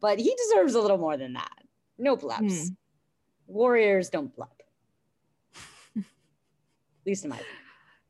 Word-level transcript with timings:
but 0.00 0.18
he 0.18 0.34
deserves 0.34 0.74
a 0.74 0.80
little 0.80 0.98
more 0.98 1.16
than 1.16 1.34
that. 1.34 1.62
No 1.98 2.16
blubs. 2.16 2.68
Hmm. 2.68 2.74
Warriors 3.46 4.10
don't 4.10 4.34
blub. 4.34 4.50
At 5.96 6.04
least 7.06 7.24
in 7.24 7.30
my 7.30 7.36
opinion. 7.36 7.56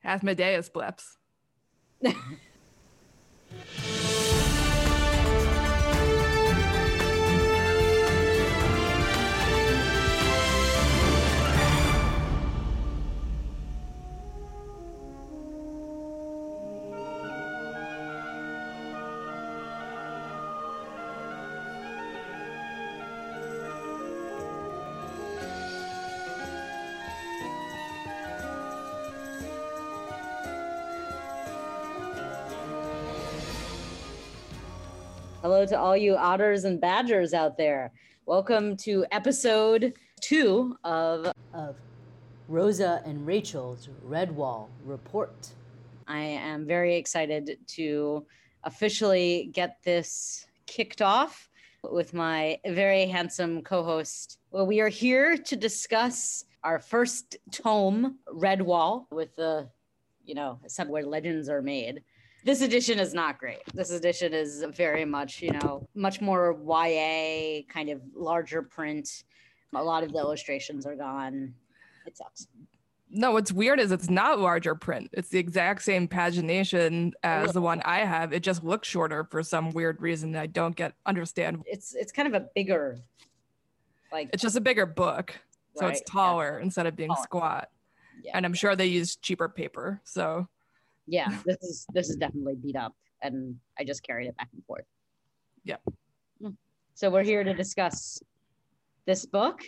Asmodeus 0.04 0.68
blips. 0.68 1.18
Hello 35.56 35.64
to 35.64 35.78
all 35.78 35.96
you 35.96 36.14
otters 36.14 36.64
and 36.64 36.78
badgers 36.78 37.32
out 37.32 37.56
there. 37.56 37.90
Welcome 38.26 38.76
to 38.76 39.06
episode 39.10 39.94
two 40.20 40.76
of 40.84 41.32
of 41.54 41.76
Rosa 42.46 43.00
and 43.06 43.26
Rachel's 43.26 43.88
Redwall 44.06 44.68
Report. 44.84 45.48
I 46.06 46.18
am 46.18 46.66
very 46.66 46.96
excited 46.96 47.56
to 47.68 48.26
officially 48.64 49.48
get 49.54 49.78
this 49.82 50.46
kicked 50.66 51.00
off 51.00 51.48
with 51.82 52.12
my 52.12 52.60
very 52.66 53.06
handsome 53.06 53.62
co 53.62 53.82
host. 53.82 54.38
Well, 54.50 54.66
we 54.66 54.82
are 54.82 54.88
here 54.88 55.38
to 55.38 55.56
discuss 55.56 56.44
our 56.64 56.78
first 56.78 57.38
tome, 57.50 58.18
Redwall, 58.30 59.06
with 59.10 59.34
the, 59.36 59.70
you 60.22 60.34
know, 60.34 60.60
where 60.86 61.06
legends 61.06 61.48
are 61.48 61.62
made. 61.62 62.02
This 62.46 62.60
edition 62.62 63.00
is 63.00 63.12
not 63.12 63.38
great. 63.38 63.58
This 63.74 63.90
edition 63.90 64.32
is 64.32 64.64
very 64.72 65.04
much, 65.04 65.42
you 65.42 65.50
know, 65.50 65.88
much 65.96 66.20
more 66.20 66.56
YA, 66.64 67.62
kind 67.68 67.88
of 67.90 68.00
larger 68.14 68.62
print. 68.62 69.24
A 69.74 69.82
lot 69.82 70.04
of 70.04 70.12
the 70.12 70.18
illustrations 70.20 70.86
are 70.86 70.94
gone. 70.94 71.52
It 72.06 72.16
sucks. 72.16 72.46
No, 73.10 73.32
what's 73.32 73.50
weird 73.50 73.80
is 73.80 73.90
it's 73.90 74.08
not 74.08 74.38
larger 74.38 74.76
print. 74.76 75.10
It's 75.12 75.28
the 75.28 75.40
exact 75.40 75.82
same 75.82 76.06
pagination 76.06 77.14
as 77.24 77.52
the 77.52 77.60
one 77.60 77.82
I 77.84 78.04
have. 78.04 78.32
It 78.32 78.44
just 78.44 78.62
looks 78.62 78.86
shorter 78.86 79.24
for 79.24 79.42
some 79.42 79.72
weird 79.72 80.00
reason 80.00 80.30
that 80.32 80.42
I 80.42 80.46
don't 80.46 80.76
get 80.76 80.92
understand. 81.04 81.64
It's 81.66 81.96
it's 81.96 82.12
kind 82.12 82.28
of 82.28 82.34
a 82.34 82.46
bigger, 82.54 83.00
like 84.12 84.30
It's 84.32 84.42
just 84.42 84.54
a 84.56 84.60
bigger 84.60 84.86
book. 84.86 85.34
So 85.74 85.86
Right, 85.86 85.90
it's 85.96 86.02
yeah. 86.06 86.12
taller 86.12 86.60
instead 86.60 86.86
of 86.86 86.94
being 86.94 87.08
Taller. 87.08 87.22
squat. 87.24 87.70
Yeah. 88.22 88.32
And 88.34 88.46
I'm 88.46 88.54
sure 88.54 88.76
they 88.76 88.86
use 88.86 89.16
cheaper 89.16 89.48
paper. 89.48 90.00
So 90.04 90.46
yeah 91.06 91.28
this 91.44 91.56
is 91.62 91.86
this 91.92 92.08
is 92.08 92.16
definitely 92.16 92.54
beat 92.56 92.76
up 92.76 92.94
and 93.22 93.56
i 93.78 93.84
just 93.84 94.02
carried 94.02 94.26
it 94.28 94.36
back 94.36 94.48
and 94.52 94.64
forth 94.64 94.84
Yeah. 95.64 95.76
Mm. 96.42 96.54
so 96.94 97.10
we're 97.10 97.22
here 97.22 97.44
to 97.44 97.54
discuss 97.54 98.20
this 99.06 99.24
book 99.24 99.60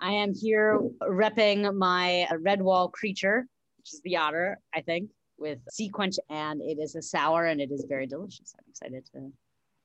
i 0.00 0.10
am 0.10 0.34
here 0.34 0.80
repping 1.02 1.74
my 1.76 2.26
redwall 2.44 2.90
creature 2.92 3.46
which 3.78 3.92
is 3.94 4.00
the 4.04 4.16
otter 4.16 4.58
i 4.74 4.80
think 4.80 5.10
with 5.38 5.58
sequence 5.70 6.18
and 6.28 6.60
it 6.60 6.78
is 6.78 6.94
a 6.96 7.02
sour 7.02 7.46
and 7.46 7.60
it 7.60 7.70
is 7.70 7.84
very 7.88 8.06
delicious 8.06 8.54
i'm 8.58 8.64
excited 8.68 9.04
to 9.12 9.32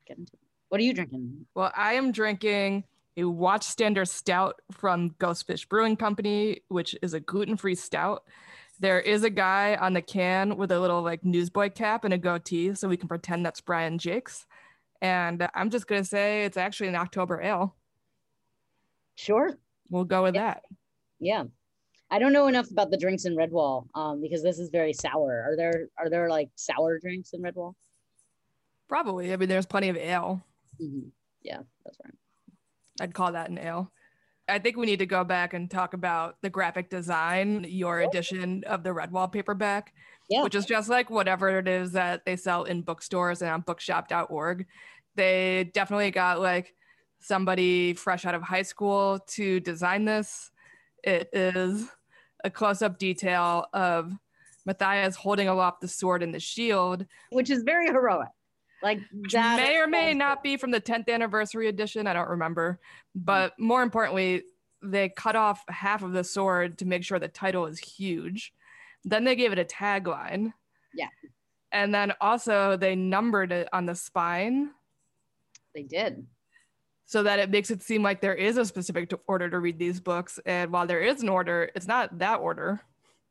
get 0.08 0.17
into 0.17 0.34
it 0.34 0.40
what 0.69 0.81
are 0.81 0.84
you 0.84 0.94
drinking 0.94 1.45
Well, 1.53 1.72
I 1.75 1.94
am 1.94 2.12
drinking 2.12 2.84
a 3.17 3.22
Watchstander 3.22 4.06
Stout 4.06 4.56
from 4.72 5.12
Ghostfish 5.12 5.69
Brewing 5.69 5.95
Company, 5.95 6.62
which 6.67 6.95
is 7.02 7.14
a 7.14 7.19
gluten-free 7.22 7.75
stout. 7.75 8.23
There 8.80 9.00
is 9.00 9.23
a 9.23 9.30
guy 9.30 9.75
on 9.75 9.94
the 9.94 10.02
can 10.02 10.58
with 10.58 10.72
a 10.72 10.80
little 10.80 11.02
like 11.02 11.24
newsboy 11.24 11.69
cap 11.69 12.03
and 12.03 12.13
a 12.13 12.18
goatee, 12.18 12.74
so 12.75 12.88
we 12.90 12.97
can 12.97 13.08
pretend 13.08 13.46
that's 13.46 13.62
Brian 13.62 13.97
Jacques. 13.97 14.31
And 15.02 15.47
I'm 15.53 15.69
just 15.69 15.88
gonna 15.88 16.03
say 16.03 16.44
it's 16.46 16.58
actually 16.58 16.90
an 16.90 16.96
October 16.96 17.41
ale. 17.41 17.75
sure 19.16 19.58
We'll 19.90 20.03
go 20.03 20.24
with 20.24 20.34
that. 20.34 20.63
yeah 21.19 21.44
i 22.12 22.18
don't 22.19 22.34
know 22.34 22.47
enough 22.47 22.69
about 22.72 22.90
the 22.91 22.97
drinks 22.97 23.25
in 23.25 23.36
redwall 23.36 23.88
um, 23.96 24.19
because 24.22 24.41
this 24.44 24.58
is 24.59 24.69
very 24.69 24.94
sour 24.94 25.44
are 25.47 25.56
there 25.56 25.88
are 25.97 26.09
there 26.09 26.28
like 26.30 26.50
sour 26.56 27.00
drinks 27.00 27.31
in 27.34 27.42
redwall 27.42 27.74
Probably. 28.88 29.34
I 29.34 29.38
mean, 29.38 29.50
there's 29.50 29.66
plenty 29.66 29.90
of 29.90 29.97
ale. 29.97 30.46
Mhm. 30.81 31.09
yeah 31.44 31.59
that's 31.84 31.97
right 32.03 32.13
I'd 33.02 33.13
call 33.13 33.31
that 33.34 33.50
an 33.50 33.57
ale. 33.57 33.92
I 34.47 34.59
think 34.59 34.78
we 34.78 34.85
need 34.85 35.00
to 35.00 35.06
go 35.06 35.23
back 35.23 35.53
and 35.53 35.69
talk 35.69 35.94
about 35.94 36.38
the 36.41 36.50
graphic 36.50 36.89
design, 36.89 37.66
your 37.67 38.01
edition 38.01 38.63
of 38.67 38.83
the 38.83 38.91
Redwall 38.91 39.31
paperback, 39.31 39.94
Yeah. 40.29 40.44
which 40.44 40.56
is 40.56 40.66
just 40.66 40.88
like 40.89 41.09
whatever 41.09 41.57
it 41.57 41.67
is 41.67 41.94
that 41.94 42.25
they 42.25 42.35
sell 42.35 42.63
in 42.66 42.83
bookstores 42.83 43.41
and 43.41 43.51
on 43.51 43.61
bookshop.org. 43.61 44.67
They 45.16 45.72
definitely 45.73 46.11
got 46.11 46.41
like 46.41 46.75
somebody 47.19 47.94
fresh 47.95 48.25
out 48.25 48.35
of 48.35 48.44
high 48.44 48.61
school 48.61 49.19
to 49.29 49.59
design 49.61 50.06
this. 50.06 50.51
It 51.03 51.29
is 51.33 51.88
a 52.44 52.50
close 52.51 52.81
up 52.83 53.00
detail 53.00 53.66
of 53.73 54.12
Matthias 54.66 55.16
holding 55.16 55.47
aloft 55.47 55.81
the 55.81 55.88
sword 55.88 56.22
and 56.22 56.33
the 56.33 56.39
shield, 56.39 57.06
which 57.31 57.50
is 57.50 57.63
very 57.63 57.88
heroic. 57.88 58.29
Like 58.85 59.00
that 59.31 59.57
may 59.57 59.78
or 59.78 59.88
may 59.88 60.13
not 60.13 60.44
be 60.44 60.57
from 60.57 60.69
the 60.69 60.79
10th 60.79 61.09
anniversary 61.09 61.69
edition. 61.69 62.06
I 62.06 62.13
don't 62.13 62.29
remember. 62.29 62.79
Mm-hmm. 63.18 63.25
But 63.25 63.53
more 63.57 63.81
importantly, 63.81 64.44
they 64.84 65.09
cut 65.09 65.35
off 65.35 65.63
half 65.68 66.03
of 66.03 66.12
the 66.13 66.23
sword 66.23 66.78
to 66.78 66.85
make 66.85 67.03
sure 67.03 67.18
the 67.18 67.28
title 67.28 67.66
is 67.66 67.79
huge. 67.79 68.53
Then 69.03 69.24
they 69.24 69.35
gave 69.35 69.51
it 69.51 69.57
a 69.57 69.66
tagline. 69.66 70.53
Yeah. 70.94 71.07
And 71.72 71.95
then 71.95 72.13
also 72.22 72.78
they 72.78 72.95
numbered 72.95 73.51
it 73.51 73.68
on 73.74 73.88
the 73.88 73.95
spine 73.95 74.69
They 75.74 75.81
did. 75.81 76.28
so 77.07 77.24
that 77.24 77.40
it 77.40 77.50
makes 77.50 77.72
it 77.72 77.81
seem 77.81 78.03
like 78.03 78.22
there 78.22 78.35
is 78.35 78.57
a 78.57 78.66
specific 78.66 79.09
to- 79.09 79.19
order 79.25 79.50
to 79.50 79.59
read 79.59 79.79
these 79.79 80.00
books. 80.00 80.40
And 80.45 80.72
while 80.72 80.85
there 80.85 81.01
is 81.01 81.24
an 81.24 81.29
order, 81.29 81.72
it's 81.74 81.88
not 81.88 82.19
that 82.19 82.35
order. 82.40 82.81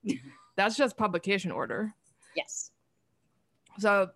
That's 0.57 0.77
just 0.77 0.97
publication 0.97 1.53
order. 1.53 1.95
Yes. 2.35 2.73
So 3.79 4.11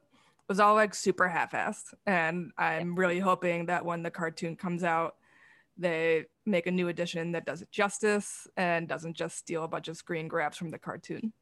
was 0.48 0.60
all 0.60 0.74
like 0.74 0.94
super 0.94 1.28
half-assed. 1.28 1.94
And 2.06 2.52
I'm 2.56 2.94
really 2.94 3.18
hoping 3.18 3.66
that 3.66 3.84
when 3.84 4.02
the 4.02 4.10
cartoon 4.10 4.56
comes 4.56 4.84
out, 4.84 5.16
they 5.76 6.24
make 6.46 6.66
a 6.66 6.70
new 6.70 6.88
edition 6.88 7.32
that 7.32 7.46
does 7.46 7.62
it 7.62 7.70
justice 7.70 8.48
and 8.56 8.88
doesn't 8.88 9.16
just 9.16 9.38
steal 9.38 9.64
a 9.64 9.68
bunch 9.68 9.88
of 9.88 9.96
screen 9.96 10.26
grabs 10.26 10.56
from 10.56 10.70
the 10.70 10.78
cartoon. 10.78 11.32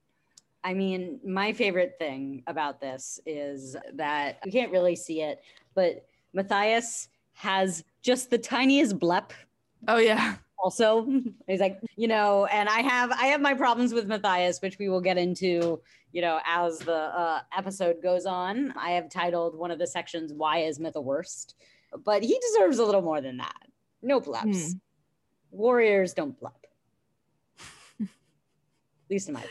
I 0.65 0.75
mean, 0.75 1.21
my 1.25 1.53
favorite 1.53 1.95
thing 1.99 2.43
about 2.47 2.81
this 2.81 3.21
is 3.25 3.77
that 3.95 4.39
you 4.45 4.51
can't 4.51 4.73
really 4.73 4.97
see 4.97 5.23
it, 5.23 5.41
but 5.75 6.05
Matthias 6.33 7.09
has 7.35 7.85
just 8.03 8.31
the 8.31 8.39
tiniest 8.39 8.99
blep 8.99 9.31
Oh 9.89 9.99
yeah. 9.99 10.37
Also 10.63 11.07
he's 11.47 11.61
like 11.61 11.79
you 11.97 12.09
know 12.09 12.47
and 12.47 12.69
i 12.69 12.81
have 12.81 13.11
i 13.13 13.27
have 13.27 13.41
my 13.41 13.55
problems 13.55 13.93
with 13.93 14.07
matthias 14.07 14.61
which 14.63 14.79
we 14.79 14.89
will 14.89 15.01
get 15.01 15.19
into 15.19 15.81
you 16.13 16.23
know 16.23 16.41
as 16.47 16.79
the 16.79 16.95
uh, 16.95 17.41
episode 17.57 17.97
goes 18.03 18.25
on. 18.27 18.73
I 18.77 18.91
have 18.93 19.11
titled 19.11 19.57
one 19.59 19.71
of 19.71 19.79
the 19.79 19.87
sections 19.87 20.33
why 20.33 20.59
is 20.61 20.79
myth 20.81 20.97
a 20.97 21.01
worst? 21.01 21.57
But 22.05 22.23
he 22.23 22.39
deserves 22.39 22.79
a 22.79 22.85
little 22.85 23.03
more 23.03 23.21
than 23.21 23.37
that. 23.37 23.63
No 24.03 24.21
bleps 24.21 24.71
Hmm. 24.73 24.79
warriors 25.51 26.15
don't 26.15 26.39
blep 26.41 26.65
at 28.01 28.09
least 29.11 29.29
in 29.29 29.35
my 29.35 29.45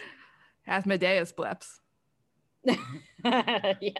Asmodeus 0.67 1.31
bleps. 1.33 1.67
yeah. 3.23 3.91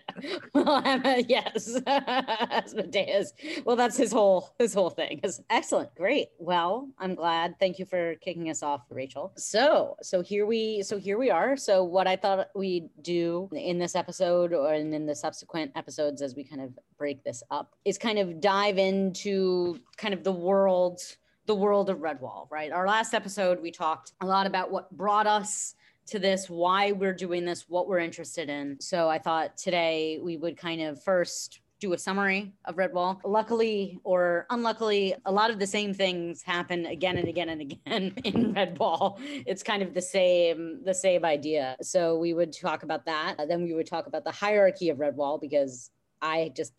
Well 0.54 0.82
Emma, 0.86 1.24
yes 1.28 1.80
Asmodeus. 1.88 3.34
well 3.66 3.76
that's 3.76 3.98
his 3.98 4.12
whole 4.12 4.54
his 4.60 4.74
whole 4.74 4.90
thing. 4.90 5.20
Is- 5.24 5.42
excellent. 5.50 5.94
Great. 5.96 6.30
Well 6.40 6.90
i'm 7.00 7.16
glad. 7.16 7.56
Thank 7.60 7.80
you 7.80 7.86
for 7.86 8.16
kicking 8.16 8.50
us 8.50 8.64
off 8.64 8.82
rachel. 8.90 9.34
So 9.38 9.96
so 10.02 10.22
here 10.22 10.46
we 10.46 10.84
so 10.84 10.98
here 10.98 11.18
we 11.18 11.30
are. 11.32 11.58
So 11.58 11.84
what 11.84 12.08
i 12.08 12.16
thought 12.16 12.50
we'd 12.56 12.90
do 13.02 13.50
in 13.54 13.80
this 13.80 13.96
episode 13.96 14.54
or 14.54 14.74
in, 14.74 14.94
in 14.94 15.06
the 15.06 15.16
subsequent 15.16 15.72
episodes 15.76 16.22
as 16.22 16.36
we 16.36 16.44
kind 16.44 16.62
of 16.62 16.72
break 16.98 17.24
this 17.24 17.44
up 17.52 17.76
is 17.86 17.98
kind 17.98 18.20
of 18.20 18.40
dive 18.40 18.78
into 18.78 19.80
kind 19.98 20.14
of 20.14 20.24
the 20.24 20.32
world 20.32 21.02
the 21.48 21.56
world 21.56 21.90
of 21.90 22.00
redwall 22.00 22.48
right? 22.52 22.72
Our 22.72 22.88
last 22.88 23.14
episode 23.14 23.62
we 23.62 23.72
talked 23.72 24.14
a 24.22 24.26
lot 24.26 24.48
about 24.48 24.72
what 24.72 24.90
brought 24.96 25.28
us 25.28 25.76
to 26.08 26.20
this, 26.20 26.50
why 26.50 26.92
we're 26.92 27.14
doing 27.14 27.46
this, 27.46 27.66
what 27.68 27.88
we're 27.88 28.00
interested 28.00 28.50
in. 28.50 28.80
So 28.80 29.10
I 29.10 29.20
thought 29.20 29.58
today 29.58 30.20
we 30.22 30.38
would 30.38 30.58
kind 30.58 30.82
of 30.82 31.02
first 31.04 31.62
do 31.80 31.94
a 31.94 31.98
summary 31.98 32.54
of 32.66 32.76
Redwall. 32.76 33.20
Luckily 33.26 34.00
or 34.04 34.46
unluckily, 34.50 35.14
a 35.26 35.32
lot 35.32 35.50
of 35.50 35.60
the 35.60 35.68
same 35.68 35.94
things 35.94 36.42
happen 36.42 36.86
again 36.86 37.18
and 37.18 37.28
again 37.28 37.50
and 37.50 37.62
again 37.62 38.14
in 38.24 38.54
Redwall. 38.54 39.20
It's 39.46 39.64
kind 39.64 39.82
of 39.82 39.94
the 39.94 40.02
same 40.02 40.84
the 40.84 40.94
same 40.94 41.26
idea. 41.26 41.76
So 41.82 42.18
we 42.18 42.34
would 42.34 42.54
talk 42.54 42.84
about 42.84 43.06
that. 43.06 43.36
Then 43.48 43.64
we 43.64 43.74
would 43.74 43.88
talk 43.88 44.08
about 44.08 44.24
the 44.24 44.32
hierarchy 44.32 44.90
of 44.90 44.98
Redwall 44.98 45.40
because 45.40 45.92
I 46.22 46.52
just 46.56 46.74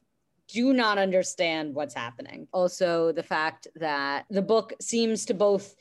do 0.49 0.73
not 0.73 0.97
understand 0.97 1.75
what's 1.75 1.95
happening. 1.95 2.47
Also, 2.53 3.13
the 3.13 3.23
fact 3.23 3.67
that 3.75 4.27
the 4.31 4.43
book 4.43 4.73
seems 4.81 5.25
to 5.27 5.35
both 5.35 5.75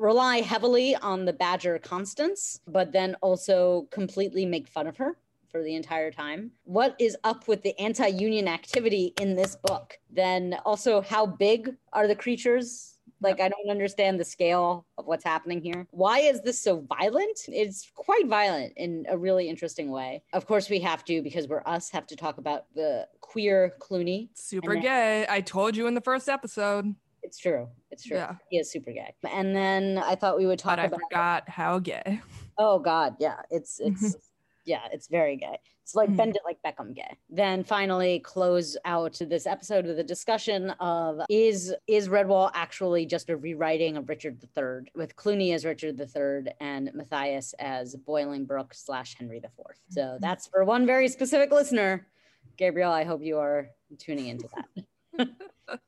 rely 0.00 0.40
heavily 0.40 0.96
on 0.96 1.26
the 1.26 1.32
Badger 1.32 1.78
Constance, 1.78 2.60
but 2.66 2.90
then 2.90 3.14
also 3.20 3.86
completely 3.90 4.46
make 4.46 4.66
fun 4.66 4.86
of 4.86 4.96
her 4.96 5.18
for 5.50 5.62
the 5.62 5.74
entire 5.74 6.10
time. 6.10 6.50
What 6.64 6.96
is 6.98 7.16
up 7.22 7.46
with 7.46 7.62
the 7.62 7.78
anti 7.78 8.06
union 8.06 8.48
activity 8.48 9.12
in 9.20 9.36
this 9.36 9.56
book? 9.56 9.98
Then 10.10 10.56
also, 10.64 11.02
how 11.02 11.26
big 11.26 11.76
are 11.92 12.08
the 12.08 12.16
creatures? 12.16 12.96
Like, 13.22 13.38
I 13.38 13.50
don't 13.50 13.70
understand 13.70 14.18
the 14.18 14.24
scale 14.24 14.86
of 14.96 15.04
what's 15.04 15.24
happening 15.24 15.60
here. 15.60 15.86
Why 15.90 16.20
is 16.20 16.40
this 16.40 16.58
so 16.58 16.86
violent? 16.88 17.38
It's 17.48 17.90
quite 17.94 18.26
violent 18.26 18.72
in 18.78 19.04
a 19.10 19.18
really 19.18 19.46
interesting 19.50 19.90
way. 19.90 20.22
Of 20.32 20.46
course, 20.46 20.70
we 20.70 20.80
have 20.80 21.04
to, 21.04 21.20
because 21.20 21.46
we're 21.46 21.62
us, 21.66 21.90
have 21.90 22.06
to 22.06 22.16
talk 22.16 22.38
about 22.38 22.64
the 22.74 23.06
queer 23.20 23.74
Cluny. 23.78 24.30
Super 24.32 24.76
gay. 24.76 25.26
I 25.28 25.42
told 25.42 25.76
you 25.76 25.86
in 25.86 25.92
the 25.92 26.00
first 26.00 26.30
episode, 26.30 26.94
It's 27.30 27.38
true. 27.38 27.68
It's 27.92 28.02
true. 28.02 28.16
Yeah. 28.16 28.34
He 28.48 28.58
is 28.58 28.72
super 28.72 28.90
gay. 28.90 29.14
And 29.30 29.54
then 29.54 29.98
I 29.98 30.16
thought 30.16 30.36
we 30.36 30.46
would 30.46 30.58
talk 30.58 30.72
but 30.72 30.78
I 30.80 30.86
about. 30.86 31.00
forgot 31.08 31.48
how 31.48 31.78
gay. 31.78 32.20
Oh 32.58 32.80
God, 32.80 33.14
yeah, 33.20 33.36
it's 33.50 33.78
it's 33.78 34.16
yeah, 34.64 34.80
it's 34.92 35.06
very 35.06 35.36
gay. 35.36 35.56
It's 35.84 35.94
like 35.94 36.08
Mhm. 36.10 36.16
bend 36.16 36.34
it 36.36 36.42
like 36.44 36.58
Beckham 36.66 36.92
gay. 36.92 37.16
Then 37.28 37.62
finally 37.62 38.18
close 38.18 38.76
out 38.84 39.16
this 39.20 39.46
episode 39.46 39.86
with 39.86 40.00
a 40.00 40.02
discussion 40.02 40.70
of 40.80 41.20
is 41.30 41.72
is 41.86 42.08
Redwall 42.08 42.50
actually 42.52 43.06
just 43.06 43.30
a 43.30 43.36
rewriting 43.36 43.96
of 43.96 44.08
Richard 44.08 44.42
III 44.42 44.90
with 44.96 45.14
Cluny 45.14 45.52
as 45.52 45.64
Richard 45.64 46.00
III 46.00 46.52
and 46.58 46.90
Matthias 46.94 47.54
as 47.60 47.94
Bolingbroke 47.94 48.74
slash 48.74 49.14
Henry 49.16 49.36
IV. 49.38 49.52
So 49.90 50.00
Mhm. 50.00 50.20
that's 50.20 50.48
for 50.48 50.64
one 50.64 50.84
very 50.84 51.06
specific 51.06 51.52
listener. 51.52 52.08
Gabriel, 52.56 52.90
I 52.90 53.04
hope 53.04 53.22
you 53.22 53.38
are 53.38 53.68
tuning 53.98 54.26
into 54.26 54.48
that. 54.48 54.66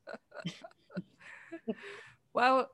Well, 2.34 2.70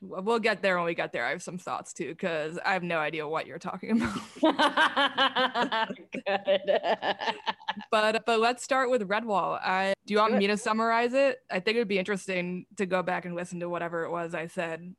we'll 0.00 0.40
get 0.40 0.60
there 0.60 0.76
when 0.76 0.86
we 0.86 0.94
get 0.94 1.12
there. 1.12 1.24
I 1.24 1.30
have 1.30 1.42
some 1.42 1.56
thoughts 1.56 1.92
too, 1.92 2.08
because 2.08 2.58
I 2.64 2.72
have 2.72 2.82
no 2.82 2.98
idea 2.98 3.28
what 3.28 3.46
you're 3.46 3.58
talking 3.60 4.02
about. 4.02 4.18
Good. 6.12 6.60
but 7.90 8.26
but 8.26 8.40
let's 8.40 8.62
start 8.64 8.90
with 8.90 9.08
Redwall. 9.08 9.58
I 9.62 9.94
do 10.06 10.14
you 10.14 10.18
want 10.18 10.34
it. 10.34 10.38
me 10.38 10.46
to 10.48 10.56
summarize 10.56 11.14
it? 11.14 11.38
I 11.50 11.60
think 11.60 11.76
it 11.76 11.80
would 11.80 11.88
be 11.88 11.98
interesting 11.98 12.66
to 12.76 12.86
go 12.86 13.02
back 13.02 13.24
and 13.24 13.34
listen 13.34 13.60
to 13.60 13.68
whatever 13.68 14.04
it 14.04 14.10
was 14.10 14.34
I 14.34 14.48
said 14.48 14.94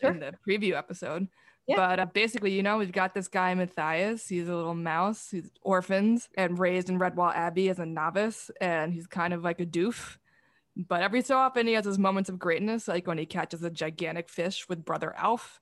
Sure. 0.00 0.10
in 0.12 0.20
the 0.20 0.32
preview 0.48 0.72
episode. 0.74 1.28
Yeah. 1.68 1.76
But 1.76 2.00
uh, 2.00 2.06
basically, 2.06 2.52
you 2.52 2.62
know, 2.62 2.78
we've 2.78 2.90
got 2.90 3.12
this 3.14 3.28
guy 3.28 3.54
Matthias. 3.54 4.26
He's 4.26 4.48
a 4.48 4.54
little 4.56 4.74
mouse. 4.74 5.28
He's 5.30 5.50
orphans 5.62 6.28
and 6.38 6.58
raised 6.58 6.88
in 6.88 6.98
Redwall 6.98 7.34
Abbey 7.34 7.68
as 7.68 7.78
a 7.78 7.84
novice, 7.86 8.50
and 8.62 8.94
he's 8.94 9.06
kind 9.06 9.34
of 9.34 9.44
like 9.44 9.60
a 9.60 9.66
doof. 9.66 10.16
But 10.76 11.02
every 11.02 11.22
so 11.22 11.36
often, 11.36 11.66
he 11.66 11.72
has 11.74 11.84
his 11.84 11.98
moments 11.98 12.30
of 12.30 12.38
greatness, 12.38 12.88
like 12.88 13.06
when 13.06 13.18
he 13.18 13.26
catches 13.26 13.62
a 13.62 13.70
gigantic 13.70 14.28
fish 14.28 14.68
with 14.68 14.84
brother 14.84 15.14
Alf 15.16 15.60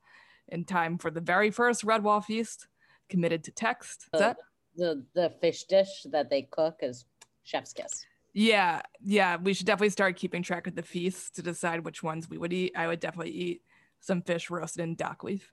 in 0.49 0.65
time 0.65 0.99
for 0.99 1.11
the 1.11 1.21
very 1.21 1.51
first 1.51 1.85
Red 1.85 2.03
Redwall 2.03 2.25
feast, 2.25 2.69
committed 3.09 3.45
to 3.45 3.51
text. 3.51 4.07
That 4.13 4.37
the 4.77 5.05
the 5.15 5.31
fish 5.41 5.65
dish 5.65 6.07
that 6.11 6.31
they 6.31 6.43
cook 6.43 6.77
is 6.83 7.07
chef's 7.45 7.73
kiss. 7.73 8.07
Yeah, 8.35 8.83
yeah, 9.01 9.37
we 9.37 9.55
should 9.55 9.67
definitely 9.67 9.91
start 9.91 10.17
keeping 10.17 10.43
track 10.43 10.67
of 10.67 10.75
the 10.77 10.83
feasts 10.83 11.31
to 11.31 11.43
decide 11.43 11.85
which 11.85 12.03
ones 12.03 12.29
we 12.29 12.39
would 12.39 12.53
eat. 12.53 12.73
I 12.77 12.87
would 12.87 13.01
definitely 13.01 13.33
eat 13.33 13.63
some 14.01 14.23
fish 14.23 14.51
roasted 14.51 14.83
in 14.83 14.95
dock 14.95 15.25
leaf. 15.25 15.51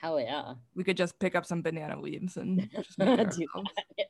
Hell 0.00 0.20
yeah. 0.20 0.54
We 0.74 0.84
could 0.84 0.96
just 0.96 1.18
pick 1.18 1.34
up 1.34 1.44
some 1.44 1.62
banana 1.62 2.00
leaves 2.00 2.36
and 2.36 2.68
just 2.74 2.98
make 2.98 3.08
Do 3.08 3.12
it 3.14 3.26
ourselves, 3.26 3.70
yeah. 3.96 4.04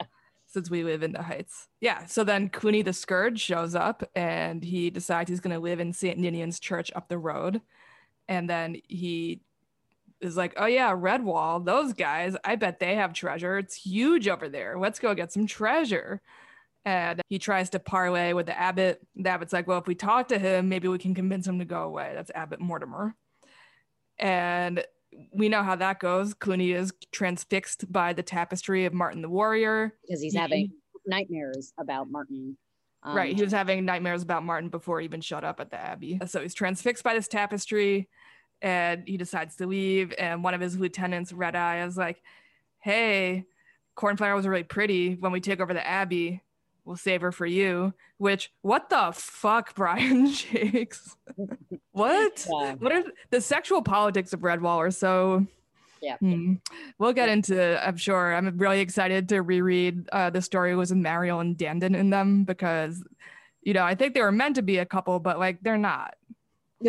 Since 0.51 0.71
we 0.71 0.83
live 0.83 1.03
in 1.03 1.13
the 1.13 1.23
heights. 1.23 1.69
Yeah, 1.81 2.07
so 2.07 2.25
then 2.25 2.49
Cluny 2.49 2.81
the 2.81 2.95
Scourge 2.95 3.39
shows 3.39 3.75
up 3.75 4.03
and 4.15 4.65
he 4.65 4.89
decides 4.89 5.29
he's 5.29 5.41
going 5.41 5.55
to 5.55 5.61
live 5.61 5.79
in 5.79 5.93
St. 5.93 6.19
Ninian's 6.19 6.59
church 6.59 6.91
up 6.97 7.09
the 7.09 7.19
road. 7.19 7.61
And 8.29 8.49
then 8.49 8.79
he 8.89 9.43
is 10.23 10.39
like, 10.39 10.55
oh 10.57 10.65
yeah, 10.65 10.95
Redwall, 10.95 11.65
those 11.65 11.93
guys, 11.93 12.35
I 12.45 12.57
bet 12.57 12.81
they 12.81 12.95
have 12.95 13.13
treasure. 13.13 13.59
It's 13.59 13.75
huge 13.75 14.27
over 14.27 14.49
there. 14.49 14.79
Let's 14.79 14.99
go 14.99 15.15
get 15.15 15.33
some 15.33 15.47
treasure. 15.47 16.23
And 16.85 17.21
he 17.29 17.39
tries 17.39 17.69
to 17.71 17.79
parlay 17.79 18.33
with 18.33 18.47
the 18.47 18.59
abbot. 18.59 19.03
The 19.17 19.29
abbot's 19.29 19.53
like, 19.53 19.67
well, 19.67 19.79
if 19.79 19.87
we 19.87 19.95
talk 19.95 20.29
to 20.29 20.39
him, 20.39 20.71
maybe 20.71 20.89
we 20.89 20.97
can 20.97 21.15
convince 21.15 21.47
him 21.47 21.59
to 21.59 21.67
go 21.67 21.83
away. 21.83 22.13
That's 22.15 22.31
Abbot 22.35 22.61
Mortimer. 22.61 23.15
And 24.19 24.83
we 25.33 25.49
know 25.49 25.63
how 25.63 25.77
that 25.77 26.01
goes. 26.01 26.35
Cluny 26.35 26.73
is 26.73 26.93
transfixed 27.13 27.91
by 27.91 28.13
the 28.13 28.23
tapestry 28.23 28.85
of 28.85 28.93
Martin 28.93 29.23
the 29.23 29.29
Warrior. 29.29 29.95
Because 30.07 30.21
he's 30.23 30.33
He- 30.33 30.39
having 30.39 30.73
nightmares 31.07 31.73
about 31.79 32.11
Martin. 32.11 32.57
Um, 33.03 33.17
right. 33.17 33.35
He 33.35 33.43
was 33.43 33.53
having 33.53 33.85
nightmares 33.85 34.23
about 34.23 34.45
Martin 34.45 34.69
before 34.71 35.01
he 35.01 35.05
even 35.05 35.21
showed 35.21 35.45
up 35.45 35.61
at 35.61 35.71
the 35.71 35.79
Abbey. 35.79 36.21
So 36.27 36.43
he's 36.43 36.55
transfixed 36.55 37.05
by 37.05 37.15
this 37.15 37.29
tapestry 37.29 38.09
and 38.61 39.05
he 39.07 39.17
decides 39.17 39.57
to 39.57 39.67
leave. 39.67 40.13
And 40.19 40.43
one 40.43 40.55
of 40.55 40.61
his 40.61 40.77
lieutenants, 40.79 41.33
Red 41.33 41.55
Eye, 41.55 41.85
is 41.85 41.97
like, 41.97 42.21
hey, 42.81 43.45
Cornflower 43.95 44.35
was 44.35 44.47
really 44.47 44.65
pretty. 44.65 45.15
When 45.15 45.33
we 45.33 45.41
take 45.41 45.61
over 45.61 45.73
the 45.73 45.87
Abbey, 45.87 46.43
we'll 46.89 46.97
save 46.97 47.21
her 47.21 47.31
for 47.31 47.45
you. 47.47 47.93
Which, 48.17 48.51
what 48.63 48.89
the 48.89 49.13
fuck, 49.15 49.75
Brian 49.77 50.33
Jacques? 50.33 50.97
what? 51.93 52.47
Yeah. 52.51 52.75
What 52.75 52.93
are 52.93 53.05
the 53.31 53.41
sexual 53.41 53.83
politics 53.83 54.33
of 54.33 54.41
Redwall 54.41 54.79
are 54.79 54.91
so 54.91 55.47
Yeah. 56.01 56.17
Hmm. 56.17 56.55
We'll 56.99 57.13
get 57.13 57.29
into. 57.29 57.87
I'm 57.87 57.99
sure. 57.99 58.35
I'm 58.35 58.57
really 58.57 58.81
excited 58.81 59.29
to 59.29 59.43
reread 59.43 60.09
uh, 60.11 60.31
the 60.31 60.41
story 60.41 60.75
was 60.75 60.91
with 60.91 60.99
Mariel 60.99 61.41
and 61.41 61.57
Dandin 61.57 61.95
in 61.95 62.11
them 62.11 62.45
because, 62.45 63.05
you 63.63 63.75
know, 63.75 63.85
I 63.85 63.95
think 63.95 64.15
they 64.15 64.23
were 64.23 64.33
meant 64.33 64.57
to 64.57 64.63
be 64.63 64.79
a 64.79 64.87
couple, 64.87 65.21
but 65.21 65.39
like 65.39 65.61
they're 65.61 65.77
not. 65.77 66.15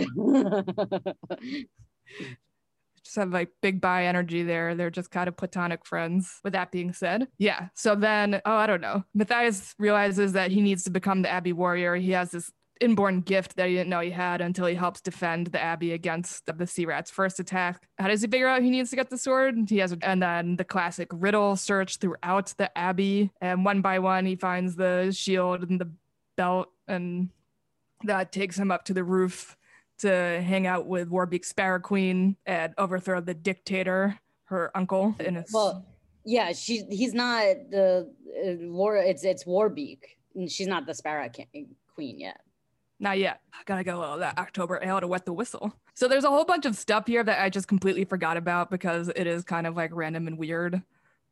Have 3.16 3.32
like 3.32 3.50
big 3.62 3.82
bi 3.82 4.06
energy 4.06 4.44
there. 4.44 4.76
They're 4.76 4.90
just 4.90 5.12
kind 5.12 5.28
of 5.28 5.38
platonic 5.38 5.86
friends. 5.86 6.40
With 6.44 6.54
that 6.54 6.72
being 6.72 6.94
said, 6.94 7.28
yeah. 7.38 7.70
So 7.76 7.96
then, 7.96 8.42
oh, 8.46 8.56
I 8.56 8.68
don't 8.68 8.82
know. 8.82 9.04
Matthias 9.14 9.76
realizes 9.80 10.34
that 10.34 10.52
he 10.52 10.62
needs 10.62 10.84
to 10.84 10.90
become 10.90 11.22
the 11.22 11.30
Abbey 11.30 11.54
warrior. 11.54 11.96
He 11.96 12.12
has 12.12 12.32
this 12.32 12.52
inborn 12.82 13.22
gift 13.22 13.58
that 13.58 13.68
he 13.68 13.76
didn't 13.76 13.90
know 13.90 14.00
he 14.00 14.12
had 14.12 14.42
until 14.42 14.66
he 14.66 14.76
helps 14.76 15.02
defend 15.02 15.48
the 15.48 15.62
Abbey 15.62 15.92
against 15.92 16.46
the 16.46 16.66
Sea 16.66 16.86
Rat's 16.86 17.12
first 17.12 17.40
attack. 17.40 17.88
How 17.98 18.08
does 18.08 18.22
he 18.22 18.28
figure 18.28 18.48
out 18.48 18.62
he 18.62 18.70
needs 18.70 18.90
to 18.92 18.96
get 18.96 19.10
the 19.10 19.18
sword? 19.18 19.56
He 19.68 19.80
has, 19.80 19.96
and 20.02 20.22
then 20.22 20.56
the 20.56 20.64
classic 20.64 21.10
riddle 21.12 21.56
search 21.56 21.98
throughout 21.98 22.54
the 22.58 22.76
Abbey, 22.78 23.32
and 23.42 23.66
one 23.66 23.82
by 23.82 24.00
one 24.00 24.26
he 24.26 24.36
finds 24.36 24.76
the 24.76 25.12
shield 25.12 25.70
and 25.70 25.80
the 25.80 25.92
belt, 26.38 26.70
and 26.88 27.30
that 28.06 28.32
takes 28.32 28.58
him 28.58 28.72
up 28.72 28.86
to 28.86 28.94
the 28.94 29.04
roof 29.04 29.58
to 30.00 30.42
hang 30.42 30.68
out 30.68 30.88
with 30.88 31.10
Warbeak 31.10 31.46
Sparrow 31.46 31.80
Queen 31.80 32.36
and 32.46 32.74
overthrow 32.78 33.22
the 33.22 33.34
dictator, 33.34 34.20
her 34.46 34.72
uncle. 34.76 35.16
In 35.20 35.36
his, 35.36 35.52
well, 35.54 35.86
yeah, 36.26 36.52
she 36.54 36.84
he's 36.90 37.14
not 37.14 37.44
the 37.70 38.12
uh, 38.46 38.68
war. 38.68 38.98
It's 38.98 39.24
it's 39.24 39.44
Warbeak. 39.46 40.00
and 40.36 40.50
She's 40.50 40.68
not 40.68 40.86
the 40.86 40.94
Sparrow 40.94 41.30
Queen 41.94 42.20
yet. 42.20 42.42
Not 43.00 43.18
yet. 43.18 43.40
I 43.54 43.64
gotta 43.66 43.84
go 43.84 44.02
of 44.02 44.20
that 44.20 44.38
October 44.38 44.80
ale 44.84 45.00
to 45.00 45.08
wet 45.08 45.26
the 45.26 45.34
whistle. 45.34 45.74
So 45.94 46.08
there's 46.08 46.26
a 46.26 46.30
whole 46.30 46.46
bunch 46.46 46.66
of 46.66 46.76
stuff 46.76 47.08
here 47.08 47.24
that 47.24 47.42
I 47.42 47.50
just 47.50 47.68
completely 47.68 48.06
forgot 48.06 48.38
about 48.38 48.70
because 48.70 49.10
it 49.16 49.28
is 49.28 49.44
kind 49.44 49.68
of 49.68 49.76
like 49.76 49.92
random 49.94 50.28
and 50.28 50.38
weird. 50.38 50.82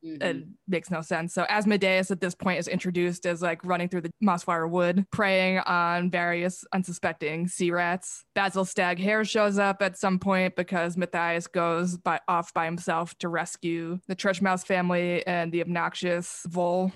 Mhm. 0.04 0.22
It 0.22 0.46
makes 0.68 0.90
no 0.90 1.02
sense. 1.02 1.34
So 1.34 1.44
Asmodeus 1.48 2.10
at 2.12 2.20
this 2.20 2.34
point 2.34 2.60
is 2.60 2.68
introduced 2.68 3.26
as 3.26 3.42
like 3.42 3.64
running 3.64 3.88
through 3.88 4.02
the 4.02 4.10
Mossflower 4.22 4.70
Wood, 4.70 5.06
preying 5.10 5.58
on 5.58 6.10
various 6.10 6.64
unsuspecting 6.72 7.48
sea 7.48 7.72
rats. 7.72 8.24
Basil 8.34 8.64
Stag 8.64 9.00
Hare 9.00 9.24
shows 9.24 9.58
up 9.58 9.82
at 9.82 9.98
some 9.98 10.18
point 10.20 10.54
because 10.54 10.96
Matthias 10.96 11.48
goes 11.48 11.96
by 11.96 12.20
off 12.28 12.54
by 12.54 12.64
himself 12.64 13.18
to 13.18 13.28
rescue 13.28 13.98
the 14.06 14.14
Church 14.14 14.40
Mouse 14.40 14.62
family 14.62 15.26
and 15.26 15.50
the 15.50 15.60
obnoxious 15.60 16.44
Vole, 16.48 16.92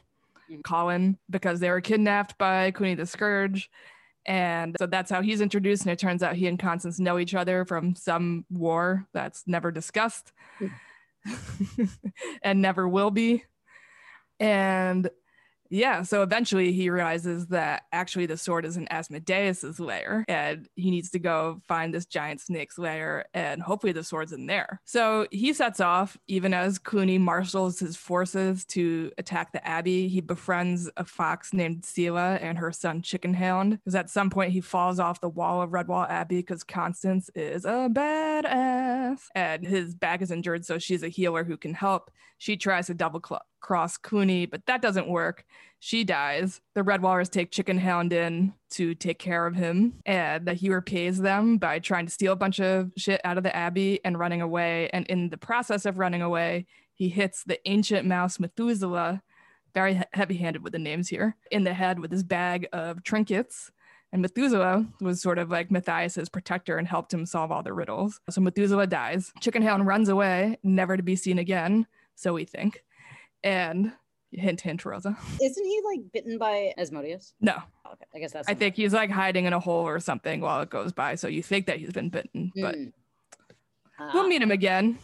Mhm. 0.48 0.62
Colin, 0.62 1.18
because 1.28 1.58
they 1.58 1.70
were 1.70 1.80
kidnapped 1.80 2.38
by 2.38 2.70
Cluny 2.70 2.94
the 2.94 3.06
Scourge. 3.06 3.68
And 4.24 4.76
so 4.78 4.86
that's 4.86 5.10
how 5.10 5.22
he's 5.22 5.40
introduced. 5.40 5.82
And 5.82 5.90
it 5.90 5.98
turns 5.98 6.22
out 6.22 6.36
he 6.36 6.46
and 6.46 6.56
Constance 6.56 7.00
know 7.00 7.18
each 7.18 7.34
other 7.34 7.64
from 7.64 7.96
some 7.96 8.44
war 8.48 9.08
that's 9.12 9.42
never 9.48 9.72
discussed 9.72 10.30
and 12.42 12.62
never 12.62 12.88
will 12.88 13.10
be. 13.10 13.44
And 14.40 15.08
yeah, 15.72 16.02
so 16.02 16.22
eventually 16.22 16.70
he 16.72 16.90
realizes 16.90 17.46
that 17.46 17.84
actually 17.92 18.26
the 18.26 18.36
sword 18.36 18.66
is 18.66 18.76
in 18.76 18.86
Asmodeus's 18.88 19.80
lair 19.80 20.22
and 20.28 20.68
he 20.76 20.90
needs 20.90 21.10
to 21.12 21.18
go 21.18 21.62
find 21.66 21.94
this 21.94 22.04
giant 22.04 22.42
snake's 22.42 22.76
lair 22.78 23.24
and 23.32 23.62
hopefully 23.62 23.94
the 23.94 24.04
sword's 24.04 24.34
in 24.34 24.46
there. 24.46 24.82
So 24.84 25.26
he 25.30 25.54
sets 25.54 25.80
off 25.80 26.18
even 26.28 26.52
as 26.52 26.78
Cluny 26.78 27.16
marshals 27.16 27.78
his 27.78 27.96
forces 27.96 28.66
to 28.66 29.12
attack 29.16 29.52
the 29.52 29.66
abbey. 29.66 30.08
He 30.08 30.20
befriends 30.20 30.90
a 30.98 31.06
fox 31.06 31.54
named 31.54 31.84
Sela 31.84 32.38
and 32.42 32.58
her 32.58 32.70
son 32.70 33.00
Chickenhound 33.00 33.78
because 33.78 33.94
at 33.94 34.10
some 34.10 34.28
point 34.28 34.52
he 34.52 34.60
falls 34.60 35.00
off 35.00 35.22
the 35.22 35.28
wall 35.30 35.62
of 35.62 35.70
Redwall 35.70 36.06
Abbey 36.06 36.40
because 36.40 36.62
Constance 36.64 37.30
is 37.34 37.64
a 37.64 37.88
badass 37.90 39.20
and 39.34 39.66
his 39.66 39.94
back 39.94 40.20
is 40.20 40.30
injured 40.30 40.66
so 40.66 40.78
she's 40.78 41.02
a 41.02 41.08
healer 41.08 41.44
who 41.44 41.56
can 41.56 41.72
help. 41.72 42.10
She 42.36 42.56
tries 42.56 42.88
to 42.88 42.94
double 42.94 43.22
cross 43.60 43.96
Cluny, 43.96 44.46
but 44.46 44.66
that 44.66 44.82
doesn't 44.82 45.08
work 45.08 45.44
She 45.84 46.04
dies. 46.04 46.60
The 46.74 46.82
Redwallers 46.82 47.28
take 47.28 47.50
Chicken 47.50 47.78
Hound 47.78 48.12
in 48.12 48.54
to 48.70 48.94
take 48.94 49.18
care 49.18 49.46
of 49.46 49.56
him, 49.56 49.94
and 50.06 50.46
that 50.46 50.58
he 50.58 50.70
repays 50.70 51.18
them 51.18 51.58
by 51.58 51.80
trying 51.80 52.06
to 52.06 52.12
steal 52.12 52.32
a 52.32 52.36
bunch 52.36 52.60
of 52.60 52.92
shit 52.96 53.20
out 53.24 53.36
of 53.36 53.42
the 53.42 53.54
Abbey 53.54 53.98
and 54.04 54.16
running 54.16 54.40
away. 54.40 54.88
And 54.92 55.06
in 55.08 55.30
the 55.30 55.36
process 55.36 55.84
of 55.84 55.98
running 55.98 56.22
away, 56.22 56.66
he 56.94 57.08
hits 57.08 57.42
the 57.42 57.58
ancient 57.68 58.06
mouse 58.06 58.38
Methuselah, 58.38 59.22
very 59.74 59.94
he- 59.94 60.04
heavy 60.12 60.36
handed 60.36 60.62
with 60.62 60.72
the 60.72 60.78
names 60.78 61.08
here, 61.08 61.36
in 61.50 61.64
the 61.64 61.74
head 61.74 61.98
with 61.98 62.12
his 62.12 62.22
bag 62.22 62.68
of 62.72 63.02
trinkets. 63.02 63.72
And 64.12 64.22
Methuselah 64.22 64.86
was 65.00 65.20
sort 65.20 65.38
of 65.38 65.50
like 65.50 65.70
Matthias's 65.70 66.28
protector 66.28 66.76
and 66.76 66.86
helped 66.86 67.12
him 67.12 67.26
solve 67.26 67.50
all 67.50 67.62
the 67.64 67.72
riddles. 67.72 68.20
So 68.30 68.40
Methuselah 68.40 68.86
dies. 68.86 69.32
Chicken 69.40 69.62
Hound 69.62 69.86
runs 69.86 70.08
away, 70.08 70.58
never 70.62 70.96
to 70.96 71.02
be 71.02 71.16
seen 71.16 71.38
again, 71.40 71.86
so 72.14 72.34
we 72.34 72.44
think. 72.44 72.84
And 73.42 73.92
hint, 74.32 74.60
hint, 74.60 74.84
Rosa. 74.84 75.16
Isn't 75.42 75.64
he 75.64 75.80
like 75.84 76.00
bitten 76.12 76.38
by 76.38 76.72
Asmodeus? 76.78 77.34
No, 77.40 77.54
Okay, 77.86 78.04
I 78.14 78.18
guess 78.18 78.32
that's. 78.32 78.48
I 78.48 78.54
think 78.54 78.74
he's 78.76 78.92
like 78.94 79.10
hiding 79.10 79.44
in 79.44 79.52
a 79.52 79.60
hole 79.60 79.86
or 79.86 80.00
something 80.00 80.40
while 80.40 80.60
it 80.62 80.70
goes 80.70 80.92
by. 80.92 81.14
So 81.14 81.28
you 81.28 81.42
think 81.42 81.66
that 81.66 81.78
he's 81.78 81.92
been 81.92 82.08
bitten, 82.08 82.50
but 82.56 82.74
Mm. 82.74 82.92
we'll 84.14 84.24
Ah. 84.24 84.28
meet 84.28 84.40
him 84.42 84.50
again. 84.50 84.98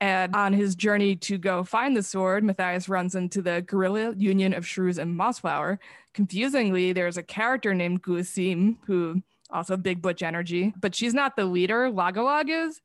And 0.00 0.34
on 0.34 0.52
his 0.52 0.74
journey 0.74 1.14
to 1.16 1.38
go 1.38 1.62
find 1.62 1.96
the 1.96 2.02
sword, 2.02 2.42
Matthias 2.42 2.88
runs 2.88 3.14
into 3.14 3.40
the 3.40 3.62
guerrilla 3.62 4.12
union 4.16 4.52
of 4.54 4.66
shrews 4.66 4.98
and 4.98 5.16
mossflower. 5.16 5.78
Confusingly, 6.14 6.92
there's 6.92 7.16
a 7.16 7.22
character 7.22 7.72
named 7.72 8.02
Guosim, 8.02 8.78
who 8.86 9.22
also 9.50 9.76
big 9.76 10.02
butch 10.02 10.22
energy, 10.22 10.74
but 10.80 10.94
she's 10.96 11.14
not 11.14 11.36
the 11.36 11.44
leader. 11.44 11.88
Log-a-Log 11.90 12.48
is, 12.50 12.80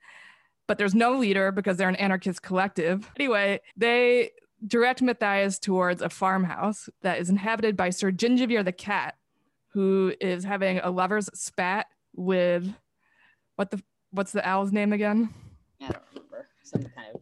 but 0.68 0.78
there's 0.78 0.94
no 0.94 1.14
leader 1.18 1.52
because 1.52 1.78
they're 1.78 1.90
an 1.90 1.96
anarchist 1.96 2.44
collective. 2.44 3.10
Anyway, 3.18 3.60
they 3.76 4.32
direct 4.66 5.02
Matthias 5.02 5.60
towards 5.60 6.02
a 6.02 6.10
farmhouse 6.10 6.90
that 7.02 7.20
is 7.20 7.30
inhabited 7.30 7.78
by 7.78 7.90
Sir 7.90 8.12
Gingivere 8.12 8.66
the 8.66 8.72
cat, 8.72 9.16
who 9.70 10.14
is 10.20 10.44
having 10.44 10.80
a 10.80 10.90
lover's 10.90 11.30
spat 11.34 11.88
with 12.16 12.74
what 13.56 13.72
the 13.72 13.82
what's 14.12 14.32
the 14.32 14.48
owl's 14.48 14.72
name 14.72 14.94
again? 14.94 15.34
I 15.82 15.90
don't 15.90 16.04
remember. 16.14 16.48
Some 16.64 16.84
kind 16.84 17.16
of 17.16 17.22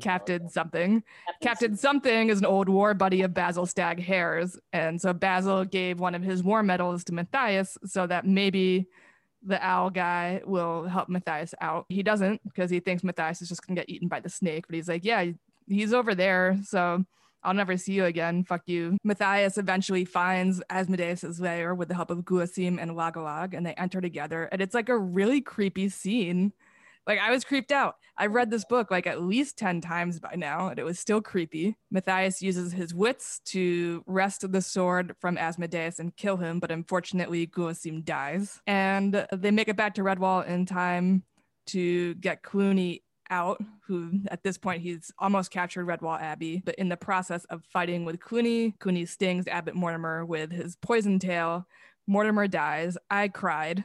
Captain 0.00 0.48
something. 0.48 1.02
Captain 1.42 1.76
something 1.76 2.28
is 2.28 2.38
an 2.38 2.46
old 2.46 2.68
war 2.68 2.94
buddy 2.94 3.22
of 3.22 3.34
Basil 3.34 3.66
Stag 3.66 4.00
Hare's. 4.00 4.58
And 4.72 5.00
so 5.00 5.12
Basil 5.12 5.64
gave 5.64 5.98
one 5.98 6.14
of 6.14 6.22
his 6.22 6.42
war 6.42 6.62
medals 6.62 7.04
to 7.04 7.14
Matthias 7.14 7.76
so 7.84 8.06
that 8.06 8.26
maybe 8.26 8.86
the 9.42 9.62
owl 9.64 9.90
guy 9.90 10.42
will 10.44 10.84
help 10.84 11.08
Matthias 11.08 11.54
out. 11.60 11.86
He 11.88 12.02
doesn't 12.02 12.42
because 12.44 12.70
he 12.70 12.80
thinks 12.80 13.02
Matthias 13.02 13.42
is 13.42 13.48
just 13.48 13.66
gonna 13.66 13.80
get 13.80 13.88
eaten 13.88 14.08
by 14.08 14.20
the 14.20 14.28
snake. 14.28 14.66
But 14.66 14.76
he's 14.76 14.88
like, 14.88 15.04
yeah, 15.04 15.24
he's 15.70 15.92
over 15.92 16.14
there. 16.14 16.58
So 16.64 17.04
I'll 17.42 17.54
never 17.54 17.76
see 17.76 17.94
you 17.94 18.04
again. 18.04 18.44
Fuck 18.44 18.62
you. 18.66 18.98
Matthias 19.02 19.56
eventually 19.56 20.04
finds 20.04 20.62
Asmodeus' 20.68 21.40
lair 21.40 21.74
with 21.74 21.88
the 21.88 21.94
help 21.94 22.10
of 22.10 22.18
Guosim 22.18 22.78
and 22.80 22.94
Log-a-Log, 22.94 23.54
and 23.54 23.64
they 23.64 23.72
enter 23.74 24.00
together. 24.00 24.48
And 24.52 24.60
it's 24.60 24.74
like 24.74 24.88
a 24.88 24.98
really 24.98 25.40
creepy 25.40 25.88
scene. 25.88 26.52
Like 27.06 27.18
I 27.18 27.30
was 27.30 27.44
creeped 27.44 27.72
out. 27.72 27.94
I've 28.18 28.34
read 28.34 28.50
this 28.50 28.66
book 28.66 28.90
like 28.90 29.06
at 29.06 29.22
least 29.22 29.56
10 29.56 29.80
times 29.80 30.20
by 30.20 30.34
now, 30.36 30.68
and 30.68 30.78
it 30.78 30.84
was 30.84 30.98
still 30.98 31.22
creepy. 31.22 31.76
Matthias 31.90 32.42
uses 32.42 32.72
his 32.72 32.94
wits 32.94 33.40
to 33.46 34.04
wrest 34.06 34.44
the 34.52 34.60
sword 34.60 35.16
from 35.18 35.38
Asmodeus 35.38 35.98
and 35.98 36.14
kill 36.14 36.36
him, 36.36 36.60
but 36.60 36.70
unfortunately, 36.70 37.46
Guosim 37.46 38.04
dies. 38.04 38.60
And 38.66 39.26
they 39.32 39.50
make 39.50 39.68
it 39.68 39.76
back 39.76 39.94
to 39.94 40.02
Redwall 40.02 40.46
in 40.46 40.66
time 40.66 41.22
to 41.68 42.14
get 42.16 42.42
Cluny 42.42 43.02
out, 43.30 43.62
who 43.86 44.20
at 44.28 44.42
this 44.42 44.58
point 44.58 44.82
he's 44.82 45.12
almost 45.18 45.50
captured 45.50 45.86
Redwall 45.86 46.20
Abbey. 46.20 46.62
But 46.64 46.74
in 46.76 46.88
the 46.88 46.96
process 46.96 47.44
of 47.46 47.64
fighting 47.64 48.04
with 48.04 48.20
Cluny, 48.20 48.72
Cluny 48.78 49.06
stings 49.06 49.46
Abbot 49.46 49.74
Mortimer 49.74 50.24
with 50.24 50.50
his 50.52 50.76
poison 50.76 51.18
tail. 51.18 51.66
Mortimer 52.06 52.48
dies. 52.48 52.98
I 53.10 53.28
cried, 53.28 53.84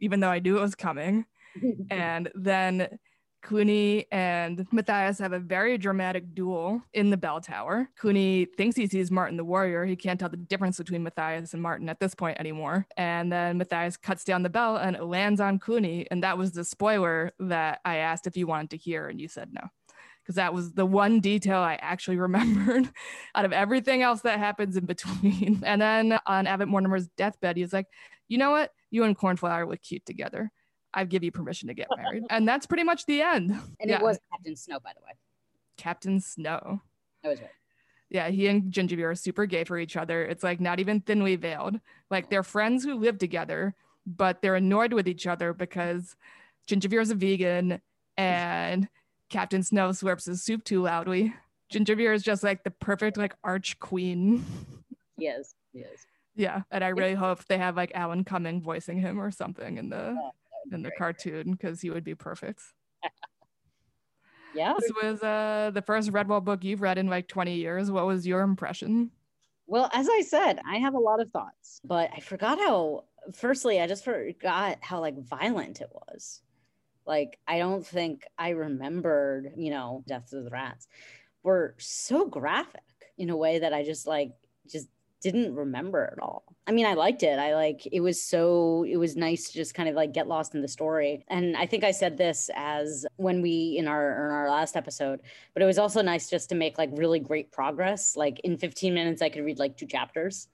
even 0.00 0.20
though 0.20 0.30
I 0.30 0.38
knew 0.38 0.58
it 0.58 0.62
was 0.62 0.74
coming 0.74 1.24
and 1.90 2.30
then 2.34 2.98
Cluny 3.42 4.06
and 4.10 4.66
Matthias 4.72 5.18
have 5.18 5.32
a 5.32 5.38
very 5.38 5.78
dramatic 5.78 6.34
duel 6.34 6.82
in 6.92 7.10
the 7.10 7.16
bell 7.16 7.40
tower. 7.40 7.88
Cluny 7.96 8.46
thinks 8.56 8.76
he 8.76 8.86
sees 8.86 9.10
Martin 9.10 9.36
the 9.36 9.44
warrior. 9.44 9.84
He 9.84 9.96
can't 9.96 10.18
tell 10.18 10.28
the 10.28 10.36
difference 10.36 10.78
between 10.78 11.02
Matthias 11.02 11.54
and 11.54 11.62
Martin 11.62 11.88
at 11.88 12.00
this 12.00 12.14
point 12.14 12.38
anymore. 12.40 12.86
And 12.96 13.32
then 13.32 13.58
Matthias 13.58 13.96
cuts 13.96 14.24
down 14.24 14.42
the 14.42 14.50
bell 14.50 14.76
and 14.76 14.96
it 14.96 15.04
lands 15.04 15.40
on 15.40 15.58
Cluny. 15.58 16.06
And 16.10 16.22
that 16.24 16.36
was 16.36 16.52
the 16.52 16.64
spoiler 16.64 17.32
that 17.38 17.80
I 17.84 17.96
asked 17.96 18.26
if 18.26 18.36
you 18.36 18.46
wanted 18.46 18.70
to 18.70 18.76
hear, 18.76 19.08
and 19.08 19.20
you 19.20 19.28
said 19.28 19.50
no. 19.52 19.68
Because 20.22 20.34
that 20.34 20.52
was 20.52 20.72
the 20.72 20.86
one 20.86 21.20
detail 21.20 21.58
I 21.58 21.78
actually 21.80 22.16
remembered 22.18 22.90
out 23.34 23.44
of 23.44 23.52
everything 23.52 24.02
else 24.02 24.22
that 24.22 24.38
happens 24.38 24.76
in 24.76 24.84
between. 24.84 25.62
And 25.64 25.80
then 25.80 26.18
on 26.26 26.46
Abbot 26.46 26.68
Mortimer's 26.68 27.08
deathbed, 27.16 27.56
he's 27.56 27.72
like, 27.72 27.86
you 28.26 28.36
know 28.36 28.50
what? 28.50 28.72
You 28.90 29.04
and 29.04 29.16
Cornflower 29.16 29.66
look 29.66 29.80
cute 29.80 30.04
together. 30.04 30.50
I 30.94 31.04
give 31.04 31.22
you 31.22 31.30
permission 31.30 31.68
to 31.68 31.74
get 31.74 31.88
married. 31.96 32.24
And 32.30 32.48
that's 32.48 32.66
pretty 32.66 32.84
much 32.84 33.06
the 33.06 33.22
end. 33.22 33.50
And 33.80 33.90
Yeah. 33.90 33.96
it 33.98 34.02
was 34.02 34.18
Captain 34.32 34.56
Snow, 34.56 34.80
by 34.80 34.92
the 34.94 35.00
way. 35.04 35.12
Captain 35.76 36.20
Snow. 36.20 36.80
I 37.24 37.28
was 37.28 37.40
right. 37.40 37.50
Yeah, 38.10 38.28
he 38.28 38.46
and 38.46 38.72
Gingivere 38.72 39.10
are 39.10 39.14
super 39.14 39.44
gay 39.44 39.64
for 39.64 39.78
each 39.78 39.96
other. 39.96 40.24
It's 40.24 40.42
like 40.42 40.60
not 40.60 40.80
even 40.80 41.00
thinly 41.02 41.36
veiled. 41.36 41.78
Like 42.10 42.30
they're 42.30 42.42
friends 42.42 42.82
who 42.84 42.94
live 42.94 43.18
together, 43.18 43.74
but 44.06 44.40
they're 44.40 44.54
annoyed 44.54 44.94
with 44.94 45.06
each 45.06 45.26
other 45.26 45.52
because 45.52 46.16
Gingivere 46.66 47.02
is 47.02 47.10
a 47.10 47.14
vegan 47.14 47.82
and 48.16 48.88
Captain 49.28 49.62
Snow 49.62 49.90
slurps 49.90 50.24
his 50.26 50.42
soup 50.42 50.64
too 50.64 50.80
loudly. 50.82 51.34
Gingivere 51.70 52.14
is 52.14 52.22
just 52.22 52.42
like 52.42 52.64
the 52.64 52.70
perfect 52.70 53.18
like 53.18 53.34
arch 53.44 53.78
queen. 53.78 54.42
He 55.18 55.26
is. 55.26 55.54
He 55.74 55.80
is. 55.80 56.06
Yeah, 56.34 56.62
and 56.70 56.82
I 56.82 56.88
really 56.88 57.14
hope 57.14 57.44
they 57.44 57.58
have 57.58 57.76
like 57.76 57.92
Alan 57.94 58.24
Cumming 58.24 58.62
voicing 58.62 58.98
him 58.98 59.20
or 59.20 59.30
something 59.30 59.76
in 59.76 59.90
the 59.90 60.16
In 60.72 60.82
the 60.82 60.90
cartoon 60.90 61.52
because 61.52 61.80
he 61.80 61.90
would 61.90 62.04
be 62.04 62.14
perfect. 62.14 62.62
Yeah. 64.54 64.74
This 64.78 64.90
was 65.02 65.22
uh 65.22 65.70
the 65.74 65.82
first 65.82 66.10
Redwall 66.10 66.42
book 66.42 66.64
you've 66.64 66.80
read 66.80 66.98
in 66.98 67.06
like 67.06 67.28
20 67.28 67.54
years. 67.54 67.90
What 67.90 68.06
was 68.06 68.26
your 68.26 68.40
impression? 68.40 69.10
Well, 69.66 69.90
as 69.92 70.08
I 70.10 70.22
said, 70.22 70.60
I 70.66 70.78
have 70.78 70.94
a 70.94 70.98
lot 70.98 71.20
of 71.20 71.30
thoughts, 71.30 71.80
but 71.84 72.10
I 72.16 72.20
forgot 72.20 72.58
how. 72.58 73.04
Firstly, 73.34 73.78
I 73.78 73.86
just 73.86 74.04
forgot 74.04 74.78
how 74.80 75.00
like 75.00 75.18
violent 75.18 75.82
it 75.82 75.90
was. 75.92 76.40
Like, 77.04 77.38
I 77.46 77.58
don't 77.58 77.86
think 77.86 78.24
I 78.38 78.50
remembered, 78.50 79.52
you 79.56 79.70
know, 79.70 80.02
Deaths 80.06 80.32
of 80.32 80.44
the 80.44 80.50
Rats 80.50 80.88
were 81.42 81.74
so 81.78 82.26
graphic 82.26 82.82
in 83.18 83.30
a 83.30 83.36
way 83.36 83.58
that 83.58 83.74
I 83.74 83.84
just 83.84 84.06
like 84.06 84.32
just 84.66 84.88
didn't 85.20 85.54
remember 85.54 86.10
at 86.12 86.22
all. 86.22 86.44
I 86.66 86.72
mean, 86.72 86.86
I 86.86 86.94
liked 86.94 87.22
it. 87.22 87.38
I 87.38 87.54
like 87.54 87.86
it 87.90 88.00
was 88.00 88.22
so 88.22 88.84
it 88.88 88.96
was 88.96 89.16
nice 89.16 89.48
to 89.48 89.54
just 89.54 89.74
kind 89.74 89.88
of 89.88 89.94
like 89.94 90.12
get 90.12 90.28
lost 90.28 90.54
in 90.54 90.62
the 90.62 90.68
story. 90.68 91.24
And 91.28 91.56
I 91.56 91.66
think 91.66 91.84
I 91.84 91.90
said 91.90 92.16
this 92.16 92.50
as 92.54 93.06
when 93.16 93.42
we 93.42 93.76
in 93.78 93.88
our 93.88 94.26
in 94.26 94.32
our 94.32 94.50
last 94.50 94.76
episode, 94.76 95.20
but 95.54 95.62
it 95.62 95.66
was 95.66 95.78
also 95.78 96.02
nice 96.02 96.28
just 96.28 96.48
to 96.50 96.54
make 96.54 96.78
like 96.78 96.90
really 96.92 97.20
great 97.20 97.50
progress. 97.52 98.16
Like 98.16 98.40
in 98.40 98.58
15 98.58 98.92
minutes, 98.94 99.22
I 99.22 99.28
could 99.28 99.44
read 99.44 99.58
like 99.58 99.76
two 99.76 99.86
chapters 99.86 100.48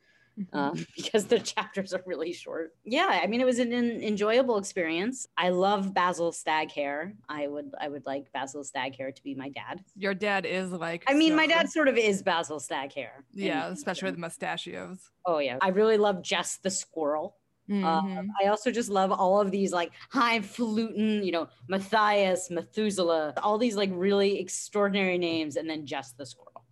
um, 0.52 0.84
because 0.96 1.26
the 1.26 1.38
chapters 1.38 1.92
are 1.94 2.02
really 2.06 2.32
short. 2.32 2.74
Yeah, 2.84 3.20
I 3.22 3.26
mean, 3.26 3.40
it 3.40 3.44
was 3.46 3.58
an, 3.58 3.72
an 3.72 4.02
enjoyable 4.02 4.58
experience. 4.58 5.26
I 5.36 5.50
love 5.50 5.94
Basil 5.94 6.32
Stag 6.32 6.70
Hare. 6.72 7.14
I 7.28 7.46
would 7.46 7.72
I 7.80 7.88
would 7.88 8.06
like 8.06 8.32
Basil 8.32 8.64
Stag 8.64 8.96
Hare 8.96 9.12
to 9.12 9.22
be 9.22 9.34
my 9.34 9.48
dad. 9.48 9.84
Your 9.96 10.14
dad 10.14 10.44
is 10.46 10.72
like 10.72 11.04
I 11.08 11.14
mean, 11.14 11.34
my 11.36 11.46
dad 11.46 11.70
sort 11.70 11.88
of 11.88 11.96
is 11.96 12.22
Basil 12.22 12.58
Stag 12.60 12.92
Hare. 12.92 13.24
Yeah, 13.32 13.66
And- 13.66 13.76
especially 13.76 14.10
with 14.10 14.18
mustachios. 14.18 15.10
Oh 15.26 15.38
yeah, 15.38 15.58
I 15.60 15.68
really 15.68 15.96
love 15.96 16.22
Jess 16.22 16.56
the 16.56 16.70
squirrel. 16.70 17.36
Mhm. 17.70 18.28
I 18.42 18.48
also 18.48 18.70
just 18.70 18.90
love 18.90 19.10
all 19.10 19.40
of 19.40 19.50
these 19.50 19.72
like 19.72 19.90
highfalutin, 20.10 21.24
you 21.24 21.32
know, 21.32 21.48
Matthias, 21.68 22.50
Methuselah, 22.50 23.32
all 23.42 23.56
these 23.56 23.74
like 23.74 23.88
really 23.92 24.38
extraordinary 24.38 25.16
names, 25.16 25.56
and 25.56 25.68
then 25.70 25.86
just 25.86 26.18
the 26.18 26.26
squirrel. 26.26 26.64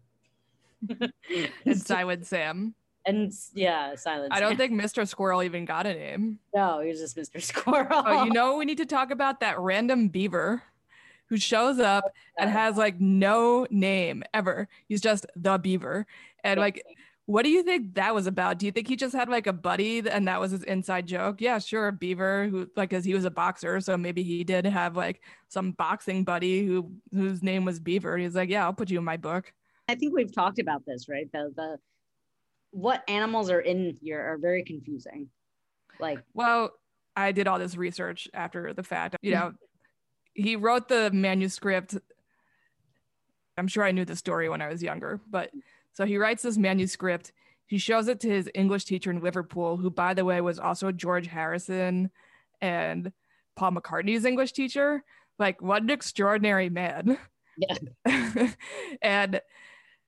and 1.64 1.80
Silent 1.80 2.26
Sam. 2.26 2.74
And 3.06 3.32
yeah, 3.54 3.94
silence. 3.94 4.30
I 4.32 4.40
don't 4.40 4.56
think 4.58 4.72
Mr. 4.72 5.06
Squirrel 5.06 5.42
even 5.42 5.64
got 5.64 5.86
a 5.86 5.94
name. 5.94 6.38
no, 6.54 6.80
he 6.80 6.88
was 6.88 7.00
just 7.00 7.16
Mr. 7.16 7.36
Oh, 7.36 7.40
Squirrel. 7.40 8.02
Oh, 8.06 8.24
you 8.24 8.32
know, 8.32 8.56
we 8.56 8.64
need 8.64 8.78
to 8.78 8.86
talk 8.86 9.10
about 9.10 9.40
that 9.40 9.58
random 9.58 10.08
beaver 10.08 10.62
who 11.26 11.36
shows 11.38 11.78
up 11.78 12.04
and 12.38 12.50
has 12.50 12.76
like 12.76 13.00
no 13.00 13.66
name 13.70 14.22
ever. 14.34 14.68
He's 14.88 15.00
just 15.00 15.26
the 15.34 15.56
beaver. 15.58 16.06
And 16.44 16.60
like, 16.60 16.84
what 17.26 17.44
do 17.44 17.50
you 17.50 17.62
think 17.62 17.94
that 17.94 18.14
was 18.14 18.26
about? 18.26 18.58
Do 18.58 18.66
you 18.66 18.72
think 18.72 18.88
he 18.88 18.96
just 18.96 19.14
had 19.14 19.28
like 19.28 19.46
a 19.46 19.52
buddy 19.52 20.06
and 20.06 20.28
that 20.28 20.40
was 20.40 20.50
his 20.50 20.64
inside 20.64 21.06
joke? 21.06 21.40
Yeah, 21.40 21.58
sure, 21.58 21.90
beaver 21.92 22.48
who 22.48 22.68
like 22.76 22.90
cuz 22.90 23.04
he 23.04 23.14
was 23.14 23.24
a 23.24 23.30
boxer, 23.30 23.80
so 23.80 23.96
maybe 23.96 24.22
he 24.22 24.44
did 24.44 24.66
have 24.66 24.96
like 24.96 25.22
some 25.48 25.72
boxing 25.72 26.24
buddy 26.24 26.66
who 26.66 26.92
whose 27.12 27.42
name 27.42 27.64
was 27.64 27.80
Beaver. 27.80 28.18
He's 28.18 28.34
like, 28.34 28.50
"Yeah, 28.50 28.64
I'll 28.64 28.72
put 28.74 28.90
you 28.90 28.98
in 28.98 29.04
my 29.04 29.16
book." 29.16 29.52
I 29.88 29.94
think 29.94 30.14
we've 30.14 30.34
talked 30.34 30.58
about 30.58 30.84
this, 30.84 31.08
right? 31.08 31.30
The 31.32 31.52
the 31.56 31.78
what 32.72 33.04
animals 33.08 33.50
are 33.50 33.60
in 33.60 33.96
here 34.02 34.20
are 34.20 34.38
very 34.38 34.64
confusing. 34.64 35.28
Like, 36.00 36.18
Well, 36.34 36.72
I 37.14 37.32
did 37.32 37.46
all 37.46 37.58
this 37.58 37.76
research 37.76 38.28
after 38.34 38.72
the 38.72 38.82
fact. 38.82 39.16
You 39.22 39.34
mm-hmm. 39.34 39.40
know, 39.40 39.52
he 40.34 40.56
wrote 40.56 40.88
the 40.88 41.10
manuscript. 41.12 41.96
I'm 43.56 43.68
sure 43.68 43.84
I 43.84 43.92
knew 43.92 44.06
the 44.06 44.16
story 44.16 44.48
when 44.48 44.62
I 44.62 44.68
was 44.68 44.82
younger, 44.82 45.20
but 45.30 45.50
So 45.92 46.06
he 46.06 46.16
writes 46.16 46.42
this 46.42 46.56
manuscript. 46.56 47.32
He 47.66 47.76
shows 47.76 48.08
it 48.08 48.20
to 48.20 48.28
his 48.28 48.50
English 48.54 48.86
teacher 48.86 49.10
in 49.10 49.20
Liverpool, 49.20 49.76
who, 49.76 49.90
by 49.90 50.14
the 50.14 50.24
way, 50.24 50.40
was 50.40 50.58
also 50.58 50.90
George 50.90 51.26
Harrison 51.26 52.10
and 52.60 53.12
Paul 53.56 53.72
McCartney's 53.72 54.24
English 54.24 54.52
teacher. 54.52 55.04
Like, 55.38 55.60
what 55.60 55.82
an 55.82 55.90
extraordinary 55.90 56.70
man. 56.70 57.18
Yeah. 57.58 58.52
and 59.02 59.40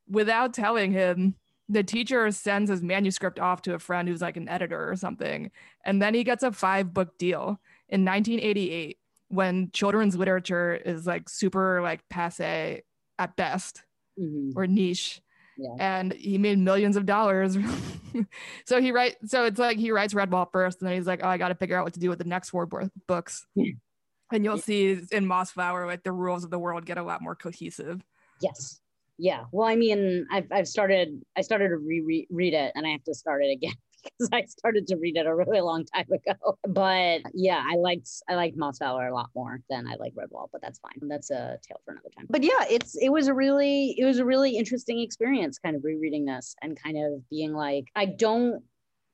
without 0.09 0.54
telling 0.54 0.92
him, 0.92 1.35
the 1.68 1.83
teacher 1.83 2.30
sends 2.30 2.71
his 2.71 2.83
manuscript 2.83 3.38
off 3.38 3.62
to 3.62 3.75
a 3.75 3.78
friend 3.78 4.09
who's 4.09 4.21
like 4.21 4.37
an 4.37 4.49
editor 4.49 4.90
or 4.90 4.97
something. 4.97 5.50
And 5.85 6.00
then 6.02 6.14
he 6.14 6.23
gets 6.25 6.42
a 6.42 6.52
five 6.52 6.92
book 6.92 7.16
deal 7.18 7.59
in 7.88 8.04
1988 8.04 8.99
when 9.28 9.71
children's 9.73 10.16
literature 10.16 10.75
is 10.75 11.06
like 11.06 11.28
super 11.28 11.80
like 11.83 12.00
passe 12.11 12.83
at 13.18 13.37
best 13.37 13.83
Mhm. 14.21 14.52
or 14.54 14.66
niche 14.66 15.21
Yeah. 15.56 15.75
and 15.80 16.12
he 16.12 16.38
made 16.38 16.59
millions 16.59 16.97
of 16.97 17.04
dollars 17.06 17.56
so 18.66 18.80
he 18.80 18.92
writes, 18.92 19.16
so 19.30 19.44
it's 19.44 19.59
like 19.59 19.76
he 19.76 19.90
writes 19.90 20.14
redwall 20.14 20.47
first 20.52 20.80
and 20.80 20.88
then 20.88 20.97
he's 20.97 21.06
like 21.06 21.21
oh 21.25 21.28
i 21.28 21.37
gotta 21.38 21.54
figure 21.56 21.76
out 21.76 21.85
what 21.85 21.94
to 21.94 22.00
do 22.00 22.09
with 22.11 22.18
the 22.18 22.25
next 22.25 22.50
four 22.50 22.66
bo- 22.66 22.90
books 23.09 23.44
Yeah. 23.56 23.73
and 24.33 24.44
you'll 24.44 24.59
see 24.59 24.92
in 25.11 25.26
mossflower 25.26 25.85
like 25.87 26.02
the 26.04 26.12
rules 26.12 26.44
of 26.44 26.50
the 26.50 26.59
world 26.61 26.87
get 26.87 26.99
a 26.99 27.02
lot 27.02 27.23
more 27.23 27.35
cohesive 27.35 28.04
Yes. 28.40 28.80
Yeah. 29.18 29.44
Well, 29.52 29.68
I 29.68 29.76
mean, 29.76 30.26
I've 30.30 30.47
I've 30.50 30.68
started 30.68 31.23
I 31.37 31.42
started 31.42 31.68
to 31.68 31.76
reread 31.76 32.26
read 32.30 32.54
it 32.54 32.73
and 32.75 32.87
I 32.87 32.90
have 32.90 33.04
to 33.04 33.14
start 33.14 33.44
it 33.44 33.52
again 33.52 33.75
because 34.02 34.28
I 34.33 34.44
started 34.47 34.87
to 34.88 34.97
read 34.97 35.16
it 35.16 35.26
a 35.26 35.35
really 35.35 35.61
long 35.61 35.85
time 35.87 36.06
ago. 36.12 36.59
But 36.66 37.23
yeah, 37.33 37.62
I 37.64 37.76
liked 37.76 38.09
I 38.28 38.35
liked 38.35 38.59
Mossflower 38.59 39.09
a 39.09 39.14
lot 39.14 39.30
more 39.35 39.61
than 39.71 39.87
I 39.87 39.94
like 39.97 40.14
Redwall, 40.14 40.49
but 40.52 40.61
that's 40.62 40.80
fine. 40.80 41.09
That's 41.09 41.30
a 41.30 41.59
tale 41.66 41.80
for 41.85 41.92
another 41.92 42.11
time. 42.16 42.26
But 42.28 42.42
yeah, 42.42 42.64
it's 42.68 42.97
it 42.97 43.11
was 43.11 43.28
a 43.28 43.35
really 43.35 43.94
it 43.99 44.04
was 44.04 44.18
a 44.18 44.25
really 44.25 44.56
interesting 44.56 45.00
experience 45.00 45.59
kind 45.59 45.76
of 45.76 45.85
rereading 45.85 46.25
this 46.25 46.56
and 46.61 46.80
kind 46.80 46.97
of 46.97 47.28
being 47.30 47.52
like, 47.52 47.87
I 47.94 48.06
don't 48.06 48.62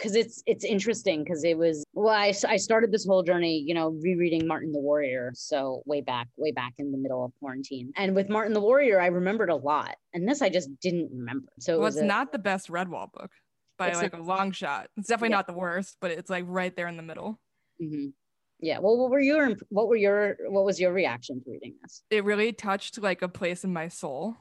because 0.00 0.16
it's 0.16 0.42
it's 0.46 0.64
interesting 0.64 1.22
because 1.22 1.44
it 1.44 1.56
was 1.58 1.84
well 1.92 2.14
I, 2.14 2.32
I 2.48 2.56
started 2.56 2.90
this 2.90 3.06
whole 3.06 3.22
journey 3.22 3.62
you 3.66 3.74
know 3.74 3.90
rereading 4.02 4.46
martin 4.46 4.72
the 4.72 4.80
warrior 4.80 5.30
so 5.34 5.82
way 5.84 6.00
back 6.00 6.28
way 6.38 6.52
back 6.52 6.72
in 6.78 6.90
the 6.90 6.98
middle 6.98 7.22
of 7.24 7.32
quarantine. 7.38 7.92
And 7.96 8.14
with 8.14 8.28
martin 8.30 8.52
the 8.54 8.60
warrior 8.60 9.00
i 9.00 9.06
remembered 9.06 9.50
a 9.50 9.56
lot. 9.56 9.96
And 10.14 10.26
this 10.26 10.40
i 10.42 10.48
just 10.48 10.70
didn't 10.80 11.10
remember. 11.12 11.48
So 11.58 11.74
it 11.74 11.80
was 11.80 11.96
it's 11.96 12.02
a- 12.02 12.06
not 12.06 12.32
the 12.32 12.38
best 12.38 12.68
redwall 12.68 13.12
book 13.12 13.30
by 13.78 13.92
like 13.92 14.12
not- 14.12 14.20
a 14.20 14.24
long 14.24 14.52
shot. 14.52 14.88
It's 14.96 15.08
definitely 15.08 15.30
Yeah. 15.30 15.36
not 15.36 15.46
the 15.46 15.52
worst 15.54 15.96
but 16.00 16.10
it's 16.10 16.30
like 16.30 16.44
right 16.48 16.74
there 16.74 16.88
in 16.88 16.96
the 16.96 17.02
middle. 17.02 17.38
Mhm. 17.82 18.12
yeah. 18.60 18.78
Well 18.78 18.96
what 18.96 19.10
were 19.10 19.20
your 19.20 19.54
what 19.68 19.88
were 19.88 19.96
your 19.96 20.36
what 20.48 20.64
was 20.64 20.80
your 20.80 20.92
reaction 20.92 21.42
to 21.44 21.50
reading 21.50 21.74
this? 21.82 22.02
It 22.10 22.24
really 22.24 22.52
touched 22.52 23.00
like 23.02 23.20
a 23.22 23.28
place 23.28 23.64
in 23.64 23.72
my 23.72 23.88
soul 23.88 24.36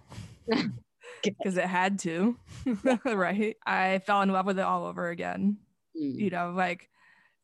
because 1.23 1.57
it 1.57 1.65
had 1.65 1.99
to 1.99 2.37
right? 3.05 3.57
I 3.65 3.99
fell 3.99 4.21
in 4.21 4.29
love 4.29 4.45
with 4.45 4.59
it 4.59 4.63
all 4.63 4.85
over 4.85 5.09
again. 5.09 5.57
Mm. 5.99 6.19
you 6.19 6.29
know 6.29 6.53
like 6.55 6.89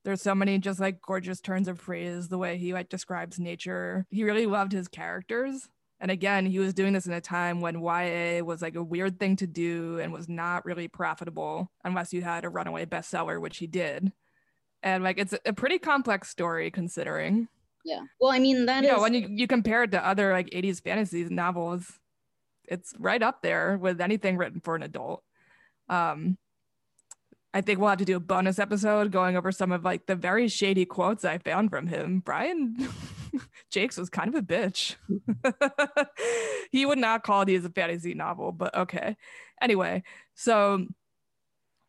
there's 0.04 0.22
so 0.22 0.36
many 0.36 0.60
just 0.60 0.80
like 0.80 1.02
gorgeous 1.02 1.42
turns 1.42 1.68
of 1.68 1.80
phrase 1.80 2.30
the 2.30 2.38
way 2.38 2.58
he 2.58 2.74
like 2.74 2.90
describes 2.90 3.40
nature. 3.40 4.06
He 4.12 4.24
really 4.24 4.46
loved 4.46 4.72
his 4.72 4.88
characters. 4.88 5.68
And 6.00 6.12
again 6.12 6.46
he 6.46 6.60
was 6.60 6.74
doing 6.74 6.94
this 6.94 7.08
in 7.08 7.14
a 7.14 7.22
time 7.22 7.60
when 7.60 7.82
ya 7.82 8.44
was 8.44 8.62
like 8.62 8.76
a 8.76 8.84
weird 8.84 9.20
thing 9.20 9.36
to 9.38 9.48
do 9.48 10.00
and 10.00 10.14
was 10.14 10.30
not 10.30 10.64
really 10.64 10.88
profitable 10.88 11.72
unless 11.84 12.14
you 12.14 12.22
had 12.22 12.46
a 12.46 12.50
runaway 12.50 12.86
bestseller 12.86 13.42
which 13.42 13.58
he 13.58 13.68
did. 13.68 14.12
And 14.84 15.04
like 15.04 15.18
it's 15.18 15.34
a 15.46 15.54
pretty 15.54 15.80
complex 15.80 16.30
story 16.30 16.70
considering. 16.70 17.48
Yeah. 17.84 18.02
Well 18.22 18.32
i 18.32 18.40
mean 18.40 18.68
that 18.68 18.84
you 18.84 18.90
is 18.90 18.96
know 18.96 19.02
when 19.02 19.16
you, 19.16 19.28
you 19.28 19.48
compare 19.48 19.84
it 19.84 19.92
to 19.92 20.08
other 20.08 20.32
like 20.32 20.50
80s 20.52 20.84
fantasy 20.84 21.26
novels 21.26 22.00
it's 22.68 22.94
right 23.00 23.22
up 23.22 23.42
there 23.42 23.78
with 23.78 24.02
anything 24.02 24.38
written 24.38 24.60
for 24.60 24.76
an 24.76 24.84
adult. 24.84 25.24
Um 25.90 26.38
i 27.54 27.62
think 27.62 27.80
we'll 27.80 27.88
have 27.88 28.00
to 28.00 28.06
do 28.06 28.18
a 28.18 28.20
bonus 28.20 28.60
episode 28.60 29.14
going 29.14 29.38
over 29.38 29.50
some 29.50 29.72
of 29.72 29.86
like 29.86 30.06
the 30.08 30.16
very 30.16 30.50
shady 30.50 30.84
quotes 30.84 31.24
i 31.24 31.38
found 31.38 31.70
from 31.70 31.88
him. 31.88 32.20
Brian 32.20 32.76
Jacques 33.74 33.98
was 33.98 34.10
kind 34.10 34.28
of 34.30 34.36
a 34.36 34.42
bitch. 34.42 34.96
He 36.72 36.86
would 36.86 36.98
not 36.98 37.24
call 37.24 37.46
these 37.46 37.64
a 37.64 37.70
fantasy 37.70 38.14
novel 38.14 38.52
but 38.52 38.76
okay. 38.76 39.16
Anyway 39.62 40.04
so 40.34 40.86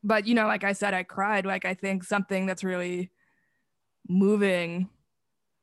but 0.05 0.27
you 0.27 0.35
know 0.35 0.47
like 0.47 0.63
i 0.65 0.73
said 0.73 0.95
i 0.95 1.03
cried. 1.03 1.47
Like 1.47 1.65
i 1.65 1.75
think 1.75 2.05
something 2.05 2.47
that's 2.47 2.63
really 2.63 3.11
moving 4.09 4.89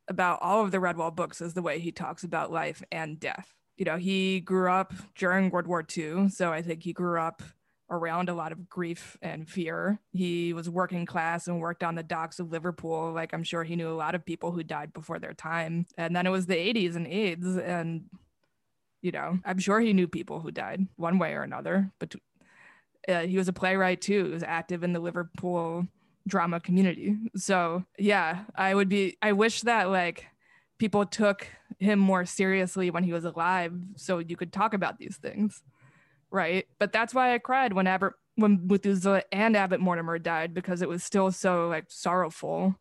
about 0.08 0.40
all 0.42 0.64
of 0.64 0.72
the 0.72 0.80
Redwall 0.80 1.16
books 1.16 1.42
is 1.42 1.54
the 1.54 1.62
way 1.62 1.80
he 1.80 1.92
talks 1.92 2.24
about 2.24 2.52
life 2.52 2.84
and 2.92 3.20
death. 3.20 3.54
You 3.78 3.86
know, 3.86 3.98
he 3.98 4.40
grew 4.40 4.72
up 4.72 4.94
during 5.16 5.50
World 5.50 5.68
War 5.68 5.84
II, 5.98 6.30
so 6.30 6.52
I 6.54 6.62
think 6.62 6.84
he 6.84 6.94
grew 6.94 7.20
up 7.20 7.42
around 7.90 8.30
a 8.30 8.34
lot 8.34 8.52
of 8.52 8.70
grief 8.70 9.18
and 9.22 9.48
fear. 9.48 10.00
He 10.12 10.54
was 10.54 10.70
working 10.70 11.06
class 11.06 11.48
and 11.48 11.60
worked 11.60 11.84
on 11.84 11.96
the 11.96 12.04
docks 12.04 12.40
of 12.40 12.52
Liverpool. 12.52 13.12
Like 13.14 13.34
I'm 13.34 13.44
sure 13.44 13.64
he 13.64 13.76
knew 13.76 13.90
a 13.90 13.94
lot 13.94 14.16
of 14.16 14.26
people 14.26 14.52
who 14.52 14.64
died 14.64 14.94
before 14.94 15.20
their 15.20 15.34
time. 15.34 15.86
And 15.98 16.16
then 16.16 16.26
it 16.26 16.32
was 16.32 16.46
the 16.46 16.56
80s 16.56 16.96
and 16.96 17.08
AIDS 17.08 17.58
and 17.58 18.06
you 19.02 19.12
know, 19.12 19.38
I'm 19.44 19.60
sure 19.60 19.82
he 19.82 19.92
knew 19.92 20.08
people 20.08 20.40
who 20.40 20.50
died 20.50 20.88
one 20.96 21.20
way 21.20 21.34
or 21.34 21.44
another, 21.44 21.92
but 22.00 22.16
uh, 23.08 23.24
he 23.24 23.38
was 23.38 23.50
a 23.50 23.54
playwright 23.54 24.00
too. 24.02 24.26
He 24.26 24.32
was 24.32 24.44
active 24.44 24.82
in 24.82 24.94
the 24.94 25.02
Liverpool 25.02 25.86
drama 26.26 26.62
community. 26.62 27.18
So 27.36 27.84
yeah, 28.00 28.46
I 28.56 28.74
would 28.74 28.88
be 28.88 29.18
I 29.22 29.34
wish 29.34 29.62
that 29.62 29.90
like 29.90 30.26
people 30.78 31.06
took 31.06 31.48
him 31.80 32.00
more 32.00 32.26
seriously 32.26 32.90
when 32.90 33.04
he 33.04 33.14
was 33.14 33.26
alive 33.26 33.74
so 33.96 34.20
you 34.20 34.36
could 34.36 34.52
talk 34.52 34.74
about 34.74 34.98
these 34.98 35.18
things. 35.18 35.64
Right. 36.32 36.68
But 36.80 36.92
that's 36.92 37.14
why 37.14 37.34
I 37.34 37.38
cried 37.38 37.74
when 37.74 37.88
Aber 37.88 38.18
when 38.36 38.66
Methuselah 38.66 39.24
and 39.32 39.56
Abbot 39.56 39.80
Mortimer 39.80 40.18
died 40.18 40.54
because 40.54 40.82
it 40.82 40.90
was 40.90 41.04
still 41.04 41.32
so 41.32 41.68
like 41.68 41.86
sorrowful. 41.90 42.76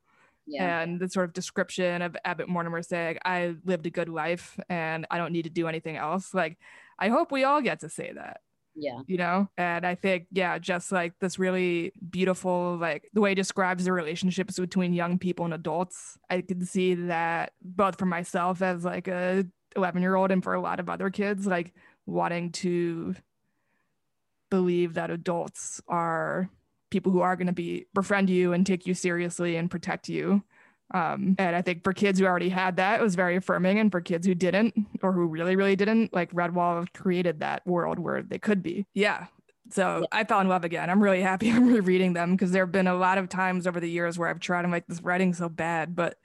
yeah 0.46 0.80
And 0.80 0.98
the 0.98 1.08
sort 1.08 1.26
of 1.26 1.34
description 1.34 2.00
of 2.00 2.16
Abbot 2.24 2.48
Mortimer 2.48 2.82
saying, 2.82 3.18
I 3.24 3.56
lived 3.64 3.86
a 3.86 3.90
good 3.90 4.08
life 4.08 4.58
and 4.68 5.06
I 5.10 5.18
don't 5.18 5.32
need 5.32 5.42
to 5.42 5.50
do 5.50 5.68
anything 5.68 5.96
else. 5.96 6.32
Like 6.32 6.58
I 6.98 7.08
hope 7.08 7.30
we 7.30 7.44
all 7.44 7.60
get 7.60 7.80
to 7.80 7.88
say 7.88 8.12
that 8.14 8.40
yeah. 8.74 9.00
you 9.06 9.16
know? 9.16 9.48
And 9.56 9.86
i 9.86 9.94
think 9.94 10.26
yeah 10.32 10.58
just 10.58 10.92
like 10.92 11.14
this 11.20 11.38
really 11.38 11.92
beautiful 12.10 12.76
like 12.80 13.08
the 13.12 13.20
way 13.20 13.30
he 13.30 13.34
describes 13.34 13.84
the 13.84 13.92
relationships 13.92 14.58
between 14.58 14.92
young 14.92 15.18
people 15.18 15.44
and 15.44 15.54
adults. 15.54 16.18
I 16.30 16.40
can 16.42 16.64
see 16.64 16.94
that 16.94 17.52
both 17.62 17.98
for 17.98 18.06
myself 18.06 18.62
as 18.62 18.84
like 18.84 19.08
a 19.08 19.44
11 19.76 20.02
year 20.02 20.16
old 20.16 20.30
and 20.30 20.42
for 20.42 20.54
a 20.54 20.60
lot 20.60 20.80
of 20.80 20.88
other 20.88 21.10
kids 21.10 21.46
like 21.46 21.72
wanting 22.06 22.50
to 22.52 23.14
believe 24.50 24.94
that 24.94 25.10
adults 25.10 25.80
are 25.88 26.50
people 26.90 27.10
who 27.10 27.22
are 27.22 27.36
going 27.36 27.46
to 27.46 27.54
be 27.54 27.86
befriend 27.94 28.28
you 28.28 28.52
and 28.52 28.66
take 28.66 28.86
you 28.86 28.92
seriously 28.92 29.56
and 29.56 29.70
protect 29.70 30.08
you 30.08 30.42
um, 30.92 31.36
and 31.38 31.56
I 31.56 31.62
think 31.62 31.84
for 31.84 31.92
kids 31.92 32.18
who 32.18 32.26
already 32.26 32.50
had 32.50 32.76
that, 32.76 33.00
it 33.00 33.02
was 33.02 33.14
very 33.14 33.36
affirming. 33.36 33.78
And 33.78 33.90
for 33.90 34.00
kids 34.00 34.26
who 34.26 34.34
didn't, 34.34 34.74
or 35.02 35.12
who 35.12 35.26
really, 35.26 35.56
really 35.56 35.76
didn't, 35.76 36.12
like 36.12 36.32
Redwall 36.32 36.86
created 36.92 37.40
that 37.40 37.66
world 37.66 37.98
where 37.98 38.22
they 38.22 38.38
could 38.38 38.62
be. 38.62 38.86
Yeah. 38.94 39.26
So 39.70 40.00
Yeah. 40.00 40.06
I 40.12 40.24
fell 40.24 40.40
in 40.40 40.48
love 40.48 40.64
again. 40.64 40.90
I'm 40.90 41.02
really 41.02 41.22
happy 41.22 41.50
I'm 41.52 41.66
rereading 41.66 42.12
them 42.12 42.32
because 42.32 42.52
there 42.52 42.64
have 42.64 42.72
been 42.72 42.86
a 42.88 42.94
lot 42.94 43.18
of 43.18 43.28
times 43.28 43.66
over 43.66 43.80
the 43.80 43.88
years 43.90 44.18
where 44.18 44.28
I've 44.28 44.40
tried 44.40 44.62
to 44.62 44.68
make 44.68 44.86
this 44.86 45.02
writing 45.02 45.32
so 45.32 45.48
bad, 45.48 45.96
but 45.96 46.16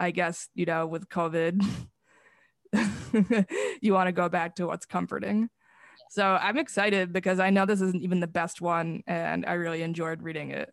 I 0.00 0.10
guess, 0.10 0.48
you 0.54 0.64
know, 0.64 0.86
with 0.86 1.08
COVID, 1.08 1.62
you 3.82 3.92
want 3.92 4.08
to 4.08 4.12
go 4.12 4.28
back 4.28 4.56
to 4.56 4.66
what's 4.66 4.86
comforting. 4.86 5.50
So 6.10 6.24
I'm 6.24 6.58
excited 6.58 7.12
because 7.12 7.40
I 7.40 7.50
know 7.50 7.66
this 7.66 7.80
isn't 7.80 8.02
even 8.02 8.20
the 8.20 8.26
best 8.26 8.60
one 8.60 9.02
and 9.06 9.44
I 9.46 9.52
really 9.54 9.82
enjoyed 9.82 10.22
reading 10.22 10.50
it. 10.50 10.70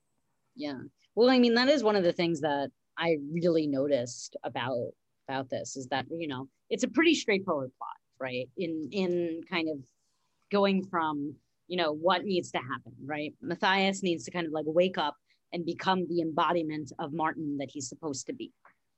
Yeah. 0.56 0.80
Well, 1.16 1.30
I 1.30 1.40
mean, 1.40 1.56
that 1.56 1.70
is 1.70 1.84
one 1.84 1.96
of 1.96 2.04
the 2.04 2.14
things 2.14 2.42
that 2.42 2.72
I 3.00 3.18
really 3.32 3.68
noticed 3.68 4.36
about 4.44 4.92
about 5.28 5.50
this 5.50 5.78
is 5.78 5.88
that, 5.88 6.06
you 6.10 6.28
know, 6.28 6.48
it's 6.70 6.84
a 6.84 6.88
pretty 6.88 7.16
straightforward 7.16 7.72
plot, 7.78 7.96
right? 8.20 8.50
In 8.58 8.90
in 8.92 9.42
kind 9.50 9.70
of 9.70 9.78
going 10.52 10.86
from, 10.86 11.36
you 11.68 11.78
know, 11.78 11.94
what 11.94 12.24
needs 12.26 12.52
to 12.52 12.58
happen, 12.58 12.94
right? 13.06 13.34
Matthias 13.42 14.04
needs 14.04 14.26
to 14.26 14.32
kind 14.32 14.46
of 14.46 14.52
like 14.52 14.66
wake 14.68 14.98
up 14.98 15.16
and 15.54 15.66
become 15.66 16.06
the 16.08 16.22
embodiment 16.22 16.92
of 17.00 17.14
Martin 17.14 17.58
that 17.60 17.70
he's 17.72 17.90
supposed 17.90 18.28
to 18.28 18.34
be, 18.34 18.52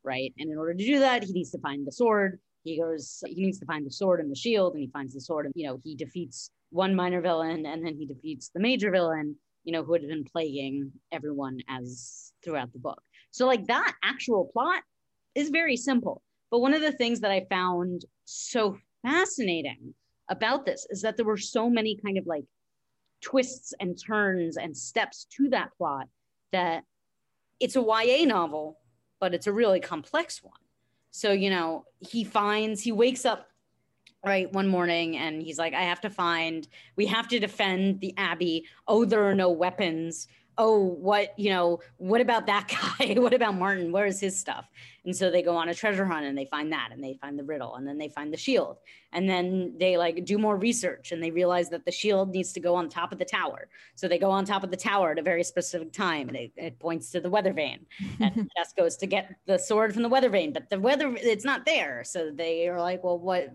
right? 0.04 0.34
And 0.38 0.52
in 0.52 0.58
order 0.58 0.74
to 0.74 0.86
do 0.86 1.00
that, 1.00 1.24
he 1.24 1.34
needs 1.34 1.52
to 1.52 1.60
find 1.60 1.86
the 1.86 1.92
sword. 1.92 2.40
He 2.64 2.80
goes, 2.80 3.24
he 3.26 3.44
needs 3.44 3.60
to 3.60 3.66
find 3.66 3.86
the 3.86 3.92
sword 3.92 4.20
and 4.20 4.32
the 4.32 4.36
shield, 4.36 4.74
and 4.74 4.82
he 4.82 4.90
finds 4.92 5.14
the 5.14 5.22
sword, 5.22 5.46
and 5.46 5.54
you 5.56 5.68
know, 5.68 5.80
he 5.84 5.96
defeats 5.96 6.52
one 6.70 6.96
minor 6.96 7.22
villain 7.22 7.66
and 7.66 7.86
then 7.86 7.96
he 7.96 8.06
defeats 8.06 8.50
the 8.54 8.60
major 8.60 8.92
villain 8.92 9.36
you 9.64 9.74
know, 9.74 9.84
who 9.84 9.94
had 9.94 10.08
been 10.08 10.24
plaguing 10.24 10.92
everyone 11.12 11.60
as 11.70 12.34
throughout 12.44 12.74
the 12.74 12.80
book. 12.80 13.02
So, 13.32 13.48
like 13.48 13.66
that 13.68 13.96
actual 14.04 14.50
plot 14.52 14.84
is 15.36 15.50
very 15.50 15.78
simple. 15.78 16.22
But 16.50 16.60
one 16.60 16.74
of 16.74 16.82
the 16.82 16.92
things 16.92 17.22
that 17.22 17.32
I 17.32 17.46
found 17.50 18.06
so 18.26 18.78
fascinating 19.04 19.94
about 20.30 20.66
this 20.66 20.86
is 20.90 21.02
that 21.02 21.18
there 21.18 21.26
were 21.26 21.38
so 21.38 21.70
many 21.70 21.96
kind 21.96 22.18
of 22.18 22.28
like 22.28 22.44
twists 23.22 23.74
and 23.80 23.98
turns 23.98 24.58
and 24.58 24.76
steps 24.76 25.26
to 25.38 25.50
that 25.50 25.70
plot 25.78 26.08
that 26.52 26.84
it's 27.60 27.76
a 27.76 27.82
YA 27.82 28.26
novel, 28.26 28.80
but 29.20 29.34
it's 29.34 29.48
a 29.48 29.54
really 29.54 29.80
complex 29.80 30.44
one. 30.44 30.54
So, 31.12 31.32
you 31.32 31.50
know, 31.50 31.86
he 32.00 32.24
finds, 32.24 32.82
he 32.82 32.92
wakes 32.92 33.26
up 33.26 33.48
right 34.26 34.52
one 34.54 34.68
morning 34.68 35.18
and 35.18 35.42
he's 35.42 35.58
like 35.58 35.74
i 35.74 35.82
have 35.82 36.00
to 36.00 36.10
find 36.10 36.68
we 36.96 37.08
have 37.08 37.28
to 37.28 37.40
defend 37.40 38.00
the 38.02 38.14
abbey 38.18 38.64
oh 38.88 39.04
there 39.04 39.24
are 39.24 39.34
no 39.34 39.50
weapons 39.50 40.28
oh 40.62 40.78
what 40.78 41.38
you 41.40 41.50
know 41.50 41.80
what 41.98 42.22
about 42.22 42.46
that 42.46 42.68
guy? 43.00 43.16
What 43.20 43.34
about 43.34 43.56
martin? 43.56 43.92
Where 43.92 44.06
is 44.06 44.20
his 44.20 44.40
stuff? 44.40 44.70
And 45.04 45.16
so 45.16 45.32
they 45.32 45.42
go 45.42 45.56
on 45.56 45.70
a 45.70 45.74
treasure 45.74 46.06
hunt 46.06 46.28
and 46.28 46.38
they 46.38 46.46
find 46.46 46.72
that 46.72 46.90
and 46.92 47.04
they 47.04 47.16
find 47.20 47.38
the 47.38 47.44
riddle 47.44 47.76
and 47.76 47.88
then 47.88 47.98
they 47.98 48.08
find 48.08 48.32
the 48.32 48.38
shield. 48.38 48.78
And 49.12 49.28
then 49.28 49.74
they 49.80 49.98
like 49.98 50.24
do 50.24 50.38
more 50.38 50.56
research 50.56 51.12
and 51.12 51.22
they 51.22 51.32
realize 51.32 51.70
that 51.70 51.86
the 51.86 51.92
shield 51.92 52.30
needs 52.30 52.54
to 52.54 52.60
go 52.60 52.76
on 52.76 52.88
top 52.88 53.12
of 53.12 53.18
the 53.18 53.26
tower. 53.26 53.68
So 53.96 54.08
they 54.08 54.20
go 54.20 54.30
on 54.30 54.46
top 54.46 54.64
of 54.64 54.70
the 54.70 54.78
tower 54.78 55.12
at 55.12 55.18
a 55.18 55.24
very 55.24 55.44
specific 55.44 55.92
time 55.92 56.28
and 56.28 56.38
it, 56.38 56.52
it 56.56 56.80
points 56.80 57.10
to 57.12 57.20
the 57.20 57.32
weather 57.32 57.52
vane. 57.52 57.88
And 58.20 58.48
Tess 58.56 58.74
goes 58.78 58.96
to 58.98 59.08
get 59.08 59.36
the 59.48 59.58
sword 59.58 59.94
from 59.94 60.04
the 60.04 60.10
weather 60.10 60.30
vane 60.30 60.54
but 60.54 60.70
the 60.70 60.80
weather 60.80 61.12
it's 61.18 61.46
not 61.46 61.66
there. 61.66 62.04
So 62.04 62.30
they 62.32 62.68
are 62.68 62.80
like 62.80 63.04
well 63.04 63.18
what 63.18 63.52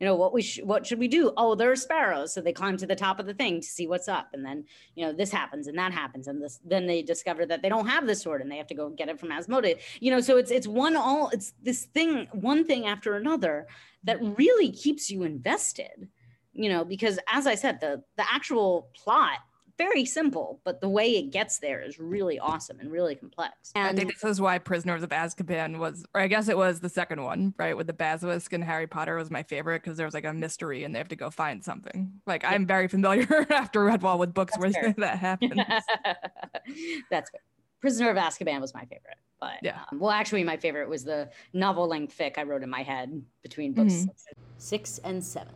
you 0.00 0.06
know 0.06 0.16
what 0.16 0.32
we 0.32 0.42
sh- 0.42 0.62
what 0.64 0.86
should 0.86 0.98
we 0.98 1.08
do? 1.08 1.32
Oh 1.36 1.54
there 1.54 1.70
are 1.70 1.76
sparrows. 1.76 2.32
So 2.32 2.40
they 2.40 2.52
climb 2.52 2.76
to 2.78 2.86
the 2.86 2.96
top 2.96 3.20
of 3.20 3.26
the 3.26 3.34
thing 3.34 3.60
to 3.60 3.66
see 3.66 3.86
what's 3.86 4.08
up. 4.08 4.30
And 4.32 4.44
then 4.44 4.64
you 4.94 5.04
know 5.04 5.12
this 5.12 5.30
happens 5.30 5.66
and 5.66 5.78
that 5.78 5.92
happens. 5.92 6.26
And 6.26 6.42
this 6.42 6.58
then 6.64 6.86
they 6.86 7.02
discover 7.02 7.44
that 7.46 7.62
they 7.62 7.68
don't 7.68 7.86
have 7.86 8.06
the 8.06 8.14
sword 8.14 8.40
and 8.40 8.50
they 8.50 8.56
have 8.56 8.66
to 8.68 8.74
go 8.74 8.88
get 8.88 9.10
it 9.10 9.20
from 9.20 9.28
asmodee. 9.28 9.78
You 10.00 10.10
know 10.10 10.20
so 10.20 10.38
it's 10.38 10.50
it's 10.50 10.66
one 10.66 10.96
all 10.96 11.28
it's 11.28 11.52
this 11.62 11.84
thing 11.84 12.26
one 12.32 12.64
thing 12.64 12.86
after 12.86 13.16
another 13.16 13.66
that 14.04 14.18
really 14.38 14.72
keeps 14.72 15.10
you 15.10 15.22
invested 15.22 16.08
you 16.52 16.68
know 16.68 16.84
because 16.84 17.18
as 17.28 17.46
i 17.46 17.54
said 17.54 17.80
the 17.80 18.02
the 18.16 18.24
actual 18.32 18.90
plot 18.94 19.38
very 19.80 20.04
simple, 20.04 20.60
but 20.62 20.82
the 20.82 20.88
way 20.88 21.16
it 21.16 21.30
gets 21.30 21.58
there 21.58 21.80
is 21.80 21.98
really 21.98 22.38
awesome 22.38 22.78
and 22.80 22.92
really 22.92 23.14
complex. 23.14 23.72
And 23.74 23.86
I 23.86 23.98
think 23.98 24.12
this 24.12 24.30
is 24.30 24.38
why 24.38 24.58
Prisoners 24.58 25.02
of 25.02 25.08
Azkaban 25.08 25.78
was, 25.78 26.04
or 26.14 26.20
I 26.20 26.26
guess 26.26 26.48
it 26.48 26.56
was 26.56 26.80
the 26.80 26.90
second 26.90 27.22
one, 27.22 27.54
right? 27.56 27.74
With 27.74 27.86
the 27.86 27.94
basilisk 27.94 28.52
and 28.52 28.62
Harry 28.62 28.86
Potter 28.86 29.16
was 29.16 29.30
my 29.30 29.42
favorite 29.42 29.82
because 29.82 29.96
there 29.96 30.06
was 30.06 30.12
like 30.12 30.26
a 30.26 30.34
mystery 30.34 30.84
and 30.84 30.94
they 30.94 30.98
have 30.98 31.08
to 31.08 31.16
go 31.16 31.30
find 31.30 31.64
something. 31.64 32.12
Like 32.26 32.42
yeah. 32.42 32.50
I'm 32.50 32.66
very 32.66 32.88
familiar 32.88 33.46
after 33.50 33.80
Redwall 33.80 34.18
with 34.18 34.34
books 34.34 34.52
That's 34.52 34.74
where 34.74 34.84
fair. 34.84 34.94
that 34.98 35.18
happens. 35.18 35.54
That's 37.10 37.30
fair. 37.30 37.40
Prisoner 37.80 38.10
of 38.10 38.18
Azkaban 38.18 38.60
was 38.60 38.74
my 38.74 38.82
favorite, 38.82 39.16
but 39.40 39.54
yeah. 39.62 39.80
Um, 39.90 39.98
well, 39.98 40.10
actually, 40.10 40.44
my 40.44 40.58
favorite 40.58 40.90
was 40.90 41.02
the 41.02 41.30
novel 41.54 41.88
length 41.88 42.14
fic 42.18 42.36
I 42.36 42.42
wrote 42.42 42.62
in 42.62 42.68
my 42.68 42.82
head 42.82 43.22
between 43.42 43.72
books 43.72 43.94
mm-hmm. 43.94 44.10
six, 44.10 44.24
six 44.58 44.98
and 44.98 45.24
seven, 45.24 45.54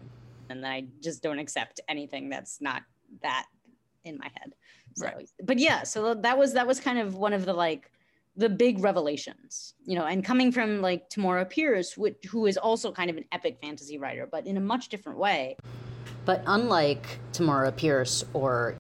and 0.49 0.65
then 0.65 0.71
I 0.71 0.87
just 1.03 1.23
don't 1.23 1.39
accept 1.39 1.81
anything 1.87 2.31
that's 2.31 2.63
not 2.63 2.83
that 3.21 3.45
in 4.05 4.19
my 4.19 4.31
head. 4.35 4.55
So, 4.97 5.07
right. 5.07 5.29
but 5.43 5.59
yeah, 5.59 5.83
so 5.83 6.15
that 6.15 6.39
was 6.39 6.53
that 6.55 6.67
was 6.67 6.81
kind 6.81 6.99
of 6.99 7.17
one 7.17 7.33
of 7.33 7.45
the 7.45 7.53
like 7.53 7.91
the 8.37 8.49
big 8.49 8.83
revelations, 8.83 9.75
you 9.85 9.97
know, 9.97 10.07
and 10.07 10.25
coming 10.25 10.51
from 10.51 10.81
like 10.81 11.09
Tamora 11.09 11.49
Pierce, 11.49 11.97
which, 11.97 12.17
who 12.31 12.47
is 12.47 12.57
also 12.57 12.91
kind 12.91 13.11
of 13.11 13.17
an 13.17 13.25
epic 13.31 13.59
fantasy 13.63 13.97
writer, 13.97 14.29
but 14.31 14.47
in 14.47 14.57
a 14.57 14.61
much 14.61 14.89
different 14.89 15.19
way. 15.19 15.57
But 16.25 16.43
unlike 16.47 17.19
Tamora 17.33 17.75
Pierce 17.75 18.25
or 18.33 18.77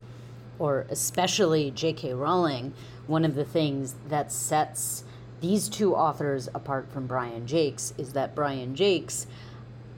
or 0.58 0.87
especially 0.90 1.72
J.K. 1.72 2.14
Rowling, 2.14 2.74
one 3.06 3.24
of 3.24 3.34
the 3.34 3.44
things 3.44 3.96
that 4.08 4.30
sets 4.32 5.04
these 5.40 5.68
two 5.68 5.94
authors 5.94 6.48
apart 6.54 6.90
from 6.90 7.06
Brian 7.06 7.46
Jacques 7.46 7.98
is 7.98 8.12
that 8.12 8.34
Brian 8.34 8.74
Jacques 8.74 9.26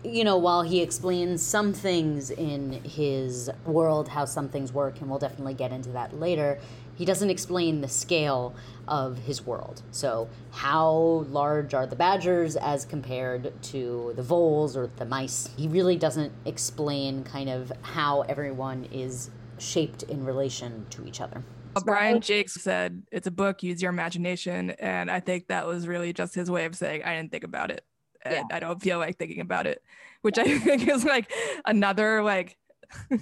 you 0.06 0.24
know, 0.24 0.36
while 0.36 0.62
he 0.62 0.80
explains 0.80 1.42
some 1.42 1.72
things 1.72 2.30
in 2.30 2.72
his 2.84 3.50
world, 3.64 4.08
how 4.08 4.24
some 4.24 4.48
things 4.48 4.72
work, 4.72 5.00
and 5.00 5.10
we'll 5.10 5.18
definitely 5.18 5.54
get 5.54 5.72
into 5.72 5.90
that 5.90 6.18
later, 6.18 6.58
he 6.94 7.04
doesn't 7.04 7.28
explain 7.28 7.80
the 7.80 7.88
scale 7.88 8.54
of 8.88 9.18
his 9.18 9.44
world. 9.44 9.82
So, 9.90 10.28
how 10.52 11.26
large 11.28 11.74
are 11.74 11.86
the 11.86 11.96
badgers 11.96 12.56
as 12.56 12.84
compared 12.84 13.60
to 13.64 14.12
the 14.16 14.22
voles 14.22 14.76
or 14.76 14.90
the 14.96 15.04
mice? 15.04 15.50
He 15.56 15.68
really 15.68 15.96
doesn't 15.96 16.32
explain 16.44 17.24
kind 17.24 17.50
of 17.50 17.72
how 17.82 18.22
everyone 18.22 18.84
is 18.92 19.30
shaped 19.58 20.04
in 20.04 20.24
relation 20.24 20.86
to 20.90 21.06
each 21.06 21.20
other. 21.20 21.42
Uh, 21.74 21.80
Brian 21.84 22.22
Jacques 22.22 22.48
said, 22.48 23.02
It's 23.12 23.26
a 23.26 23.30
book, 23.30 23.62
use 23.62 23.82
your 23.82 23.90
imagination. 23.90 24.70
And 24.70 25.10
I 25.10 25.20
think 25.20 25.48
that 25.48 25.66
was 25.66 25.86
really 25.86 26.12
just 26.12 26.34
his 26.34 26.50
way 26.50 26.64
of 26.64 26.74
saying, 26.74 27.02
I 27.04 27.14
didn't 27.14 27.32
think 27.32 27.44
about 27.44 27.70
it 27.70 27.84
yeah. 28.32 28.42
I 28.50 28.60
don't 28.60 28.80
feel 28.80 28.98
like 28.98 29.18
thinking 29.18 29.40
about 29.40 29.66
it, 29.66 29.82
which 30.22 30.38
I 30.38 30.58
think 30.58 30.88
is 30.88 31.04
like 31.04 31.32
another 31.64 32.22
like 32.22 32.56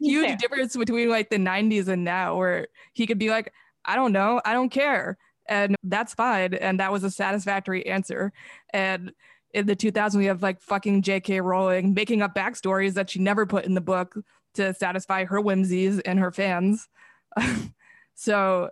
huge 0.00 0.26
Fair. 0.26 0.36
difference 0.36 0.76
between 0.76 1.08
like 1.08 1.30
the 1.30 1.36
90s 1.36 1.88
and 1.88 2.04
now 2.04 2.36
where 2.36 2.68
he 2.92 3.06
could 3.06 3.18
be 3.18 3.30
like 3.30 3.52
I 3.84 3.96
don't 3.96 4.12
know, 4.12 4.40
I 4.44 4.52
don't 4.52 4.70
care 4.70 5.18
and 5.46 5.76
that's 5.82 6.14
fine 6.14 6.54
and 6.54 6.80
that 6.80 6.90
was 6.90 7.04
a 7.04 7.10
satisfactory 7.10 7.86
answer 7.86 8.32
and 8.72 9.12
in 9.52 9.66
the 9.66 9.76
2000s 9.76 10.16
we 10.16 10.24
have 10.24 10.42
like 10.42 10.60
fucking 10.60 11.02
JK 11.02 11.42
Rowling 11.42 11.94
making 11.94 12.22
up 12.22 12.34
backstories 12.34 12.94
that 12.94 13.10
she 13.10 13.18
never 13.18 13.46
put 13.46 13.64
in 13.64 13.74
the 13.74 13.80
book 13.80 14.16
to 14.54 14.74
satisfy 14.74 15.24
her 15.24 15.40
whimsies 15.40 16.00
and 16.00 16.18
her 16.18 16.32
fans. 16.32 16.88
so 18.14 18.70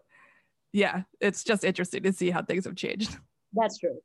yeah, 0.73 1.03
it's 1.21 1.45
just 1.45 1.65
interesting 1.65 2.03
to 2.03 2.13
see 2.13 2.31
how 2.31 2.43
things 2.43 2.65
have 2.65 2.77
changed. 2.77 3.17
That's 3.53 3.79
true. 3.79 3.99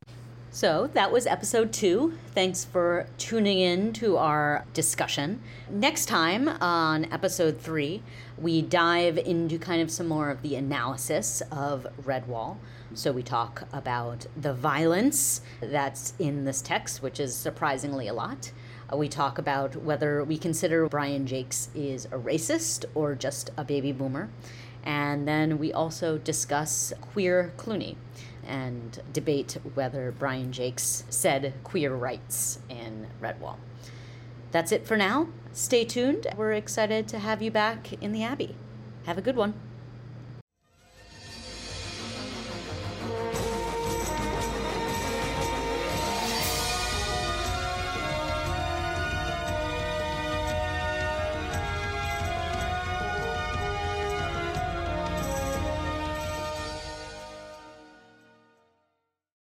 So 0.57 0.89
that 0.95 1.11
was 1.11 1.27
episode 1.27 1.71
two. 1.71 2.17
Thanks 2.33 2.65
for 2.65 3.05
tuning 3.19 3.59
in 3.59 3.93
to 3.93 4.17
our 4.17 4.65
discussion. 4.73 5.39
Next 5.69 6.07
time 6.07 6.47
on 6.49 7.05
episode 7.13 7.61
three, 7.61 8.01
we 8.39 8.63
dive 8.63 9.19
into 9.19 9.59
kind 9.59 9.83
of 9.83 9.91
some 9.91 10.07
more 10.07 10.31
of 10.31 10.41
the 10.41 10.55
analysis 10.55 11.43
of 11.51 11.85
Redwall. 12.01 12.57
So 12.95 13.11
we 13.11 13.21
talk 13.21 13.67
about 13.71 14.25
the 14.35 14.51
violence 14.51 15.41
that's 15.61 16.15
in 16.17 16.45
this 16.45 16.63
text, 16.63 17.03
which 17.03 17.19
is 17.19 17.35
surprisingly 17.35 18.07
a 18.07 18.13
lot. 18.15 18.51
We 18.91 19.09
talk 19.09 19.37
about 19.37 19.75
whether 19.75 20.23
we 20.23 20.39
consider 20.39 20.89
Brian 20.89 21.27
Jacques 21.27 21.69
is 21.75 22.05
a 22.05 22.17
racist 22.17 22.83
or 22.95 23.13
just 23.13 23.51
a 23.57 23.63
baby 23.63 23.91
boomer. 23.91 24.29
And 24.83 25.27
then 25.27 25.59
we 25.59 25.71
also 25.71 26.17
discuss 26.17 26.93
queer 26.99 27.53
Cluny 27.57 27.97
and 28.47 29.01
debate 29.13 29.57
whether 29.73 30.13
Brian 30.17 30.51
Jacques 30.51 30.79
said 30.79 31.53
queer 31.63 31.93
rights 31.93 32.59
in 32.69 33.07
Redwall. 33.21 33.57
That's 34.51 34.71
it 34.71 34.87
for 34.87 34.97
now. 34.97 35.27
Stay 35.51 35.83
tuned. 35.83 36.27
We're 36.37 36.53
excited 36.53 37.07
to 37.09 37.19
have 37.19 37.41
you 37.41 37.51
back 37.51 37.93
in 38.01 38.11
the 38.11 38.23
Abbey. 38.23 38.55
Have 39.05 39.17
a 39.17 39.21
good 39.21 39.35
one. 39.35 39.53